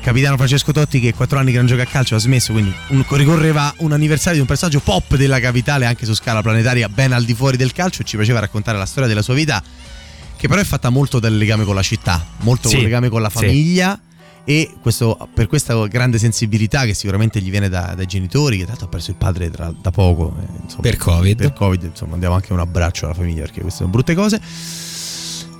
[0.01, 3.05] capitano Francesco Totti che quattro anni che non gioca a calcio ha smesso, quindi un-
[3.09, 7.25] ricorreva un anniversario di un personaggio pop della capitale anche su scala planetaria ben al
[7.25, 9.61] di fuori del calcio e ci piaceva raccontare la storia della sua vita
[10.35, 13.21] che però è fatta molto dal legame con la città, molto Sì, col legame con
[13.21, 13.37] la sì.
[14.43, 18.85] E questo, per questa grande sensibilità che sicuramente gli viene da- dai genitori, che tanto
[18.85, 20.35] ha perso il padre tra- da poco.
[20.39, 21.37] eh, insomma, Per Covid.
[21.37, 24.41] Per Covid, insomma, andiamo anche un abbraccio alla famiglia perché queste sono brutte cose.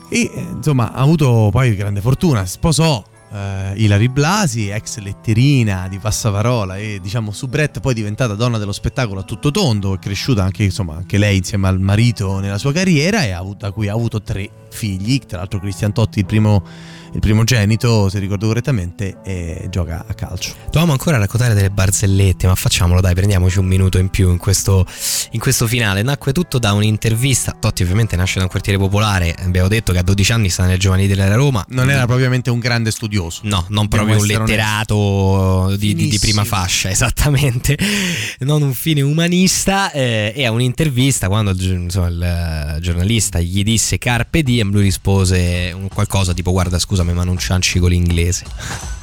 [0.09, 3.01] E eh, insomma, ha avuto poi grande fortuna, sposò
[3.33, 9.21] eh, Ilari Blasi, ex letterina di Passaparola e diciamo soubrette poi diventata donna dello spettacolo
[9.21, 13.23] a tutto tondo, è cresciuta anche, insomma, anche lei insieme al marito nella sua carriera
[13.23, 16.61] e ha avuto- da cui ha avuto tre figli, tra l'altro Cristian Totti il primo,
[17.13, 20.53] il primogenito, se ricordo correttamente, e gioca a calcio.
[20.65, 24.85] Dovevamo ancora raccontare delle barzellette, ma facciamolo dai, prendiamoci un minuto in più in questo,
[25.31, 26.01] in questo finale.
[26.01, 27.55] Nacque tutto da un'intervista.
[27.59, 30.79] Totti ovviamente nasce da un quartiere popolare, abbiamo detto che a 12 anni sta nel
[30.79, 31.63] giovanile della Roma.
[31.69, 33.41] Non era propriamente un grande studioso.
[33.43, 37.77] No, non proprio un letterato di, di- di prima fascia, esattamente.
[38.39, 39.91] Non un fine umanista.
[39.91, 45.75] eh, e a un'intervista, quando insomma, il eh, giornalista gli disse Carpe Diem, lui rispose
[45.93, 48.45] qualcosa tipo: Guarda, scusami, ma non ciancico l'inglese.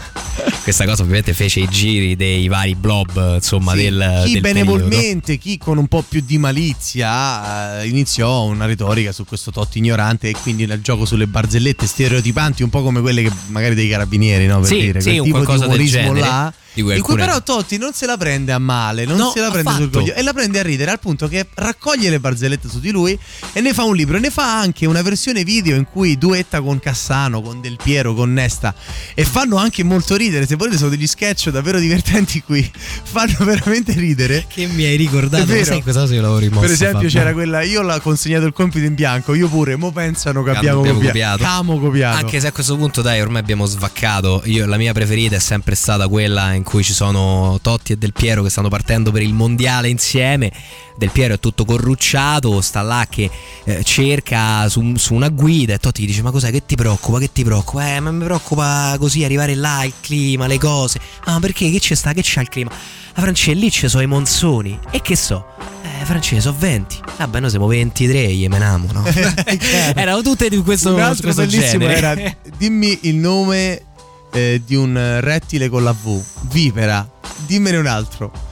[0.63, 5.37] Questa cosa ovviamente fece i giri dei vari blob, insomma, Sì, del, chi del benevolmente,
[5.37, 10.29] chi con un po' più di malizia eh, iniziò una retorica su questo Totti ignorante
[10.29, 14.47] e quindi nel gioco sulle barzellette stereotipanti, un po' come quelle che magari dei carabinieri,
[14.47, 14.61] no?
[14.61, 16.53] Per Sì, dire, sì, quel un tipo di umorismo genere, là.
[16.79, 19.41] Di cui in cui però Totti non se la prende a male, non No, se
[19.41, 19.99] la prende sul affatto.
[20.01, 23.19] coglione e la prende a ridere al punto che raccoglie le barzellette su di lui
[23.53, 26.61] e ne fa un libro e ne fa anche una versione video in cui duetta
[26.61, 28.75] con Cassano, con Del Piero, con Nesta
[29.15, 30.47] e fanno anche molto ridere.
[30.47, 32.69] Se volete sono degli sketch davvero divertenti cui
[33.03, 34.45] fanno veramente ridere.
[34.49, 37.11] Che mi hai ricordato, ma sai questa cosa io lavoro in mossa, Per esempio Fabio.
[37.11, 40.81] c'era quella, io l'ho consegnato il compito in bianco, io pure, mo pensano che abbiamo,
[40.81, 41.43] abbiamo copia- copiato.
[41.43, 42.17] Camo copiato.
[42.17, 44.43] Anche se a questo punto, dai, ormai abbiamo svaccato.
[44.45, 48.13] Io, la mia preferita è sempre stata quella in cui ci sono Totti e Del
[48.13, 50.53] Piero che stanno partendo per il mondiale insieme.
[50.99, 53.31] Del Piero è tutto corrucciato, sta là che
[53.65, 56.51] eh, cerca su, su una guida e Totti gli dice: Ma cos'è?
[56.51, 57.21] Che ti preoccupa?
[57.21, 57.95] Che ti preoccupa?
[57.95, 61.01] Eh, ma mi preoccupa così arrivare là, il clima, le cose.
[61.25, 61.71] Ah, perché?
[61.71, 62.13] Che c'è sta?
[62.13, 62.71] Che c'è il clima?
[63.15, 64.79] Ah, Francesco, lì ci sono i monsoni.
[64.91, 65.47] E che so?
[65.83, 67.01] Eh, Francesco, sono 20.
[67.17, 69.05] Vabbè, noi siamo 23, gli menamo, no?
[69.97, 72.21] Erano tutte di questo, un altro questo bellissimo genere.
[72.21, 73.85] era dimmi il nome
[74.33, 77.09] eh, di un rettile con la V, vipera.
[77.47, 78.48] Dimmene un altro.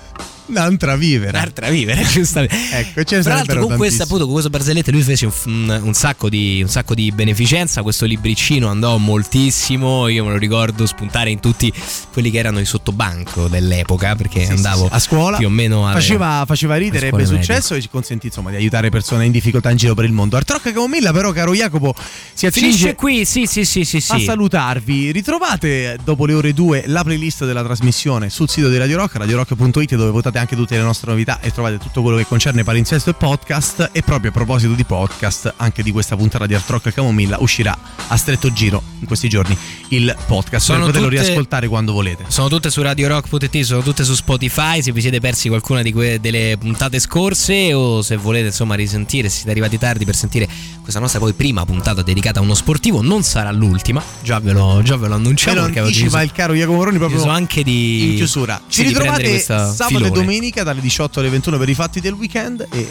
[0.47, 1.39] Un'altra vivera.
[1.39, 2.57] Un'altra vivera, giustamente.
[2.73, 5.95] ecco, ce ne Tra l'altro, con questa, appunto, con questa barzelletta lui fece un, un-
[5.95, 7.83] sacco di, un sacco di beneficenza.
[7.83, 10.09] Questo libricino andò moltissimo.
[10.09, 11.73] Io me lo ricordo spuntare in tutti
[12.13, 14.15] quelli che erano i sottobanco dell'epoca.
[14.15, 14.93] Perché Sì, sì, andavo sì.
[14.93, 18.51] a scuola più o meno alle- faceva, faceva ridere, ebbe successo e ci consentì insomma
[18.51, 20.37] di aiutare persone in difficoltà in giro per il mondo.
[20.37, 21.95] Artrocca Camomilla, però, caro Jacopo,
[22.33, 24.25] si Finisce accinge qui, sì, sì, sì, sì, a sì.
[24.25, 25.11] salutarvi.
[25.13, 29.95] Ritrovate dopo le ore 2 la playlist della trasmissione sul sito di Radio Rock, radiorock.it,
[29.97, 33.15] dove votate anche tutte le nostre novità e trovate tutto quello che concerne palinsesto e
[33.15, 33.91] podcast.
[33.93, 37.77] E proprio a proposito di podcast, anche di questa puntata di Art Rock Camomilla uscirà
[38.09, 39.57] a stretto giro in questi giorni
[39.89, 40.65] il podcast.
[40.65, 42.25] Sono per poterlo tutte- riascoltare quando volete.
[42.29, 44.83] Sono tutte su radiorock.it, sono tutte su Spotify.
[44.83, 49.29] Se vi siete persi qualcuna di que- delle puntate scorse o se volete insomma risentire,
[49.29, 50.49] se siete arrivati tardi per sentire
[50.83, 54.03] questa nostra poi prima puntata dedicata a uno sportivo, non sarà l'ultima.
[54.23, 55.61] Già ve lo, già ve lo annunciamo.
[55.61, 58.61] Lo anticipa so- il caro Jacopo Moroni proprio anche di in chiusura.
[58.69, 62.01] sì, Ci prendere ritrovate questa sabato e domenica dalle 18 alle 21 per i fatti
[62.01, 62.89] del weekend e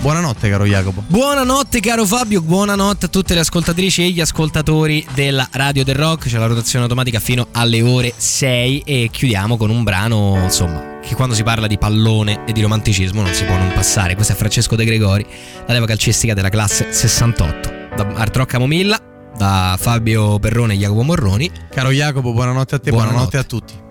[0.00, 1.04] buonanotte caro Jacopo.
[1.06, 6.28] Buonanotte caro Fabio, buonanotte a tutte le ascoltatrici e gli ascoltatori della Radio del Rock,
[6.28, 11.14] c'è la rotazione automatica fino alle ore 6 e chiudiamo con un brano, insomma, che
[11.14, 14.14] quando si parla di pallone e di romanticismo non si può non passare.
[14.14, 15.26] Questo è Francesco De Gregori,
[15.66, 17.68] la leva calcistica della classe 68.
[17.94, 18.98] Da Art Rock Camomilla,
[19.36, 21.50] da Fabio Perrone e Jacopo Morroni.
[21.70, 23.36] Caro Jacopo, buonanotte a te, buonanotte, Buonanotte.
[23.36, 23.88] a tutti.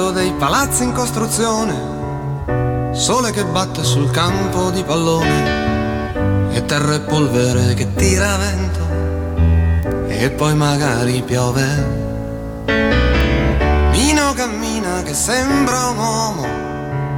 [0.00, 1.74] Tetto dei palazzi in costruzione,
[2.92, 10.30] sole che batte sul campo di pallone, e terra e polvere che tira vento, e
[10.30, 11.98] poi magari piove.
[13.92, 16.46] Nino cammina che sembra un uomo,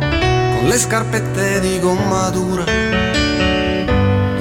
[0.00, 2.64] con le scarpette di gomma dura,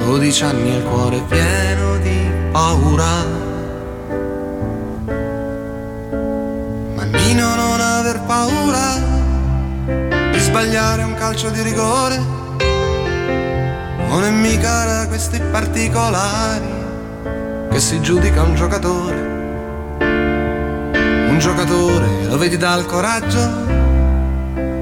[0.04, 3.41] dodici anni e il cuore pieno di paura.
[8.32, 8.96] Paura
[10.32, 12.16] di sbagliare un calcio di rigore
[14.08, 16.80] non è mica da questi particolari
[17.70, 19.16] che si giudica un giocatore.
[21.28, 23.44] Un giocatore lo vedi dal coraggio,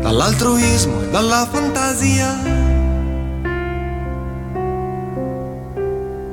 [0.01, 2.29] dall'altruismo e dalla fantasia.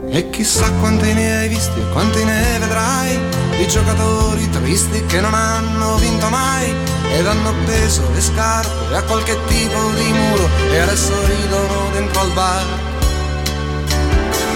[0.10, 3.20] E chissà quanti ne hai visti e quanti ne vedrai
[3.58, 9.38] di giocatori tristi che non hanno vinto mai ed hanno appeso le scarpe a qualche
[9.48, 12.66] tipo di muro e adesso ridono dentro al bar.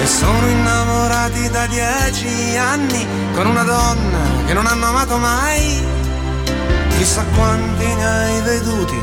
[0.01, 5.83] E sono innamorati da dieci anni con una donna che non hanno amato mai.
[6.97, 8.99] Chissà quanti ne hai veduti,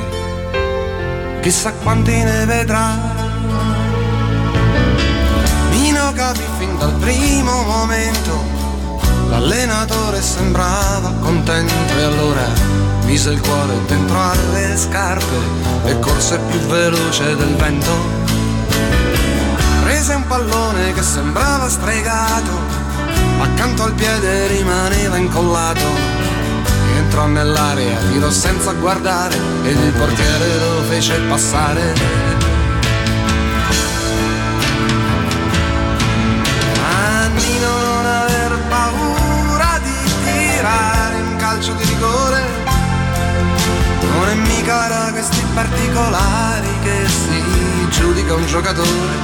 [1.40, 3.16] chissà quanti ne vedrai.
[5.70, 8.58] Mino capì fin dal primo momento
[9.28, 15.36] L'allenatore sembrava contento e allora mise il cuore dentro alle scarpe
[15.86, 17.90] e corse più veloce del vento.
[19.82, 22.52] Prese un pallone che sembrava stregato,
[23.40, 25.86] accanto al piede rimaneva incollato.
[26.96, 31.94] Entrò nell'area, tirò senza guardare e il portiere lo fece passare.
[36.76, 42.17] Nannino non aver paura di tirare un calcio di rigore
[44.18, 49.16] non è mica da questi particolari che si giudica un giocatore.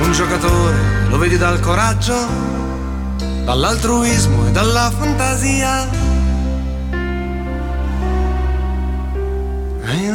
[0.00, 0.76] Un giocatore
[1.08, 2.14] lo vedi dal coraggio
[3.44, 5.88] dall'altruismo e dalla fantasia.
[9.90, 10.14] Il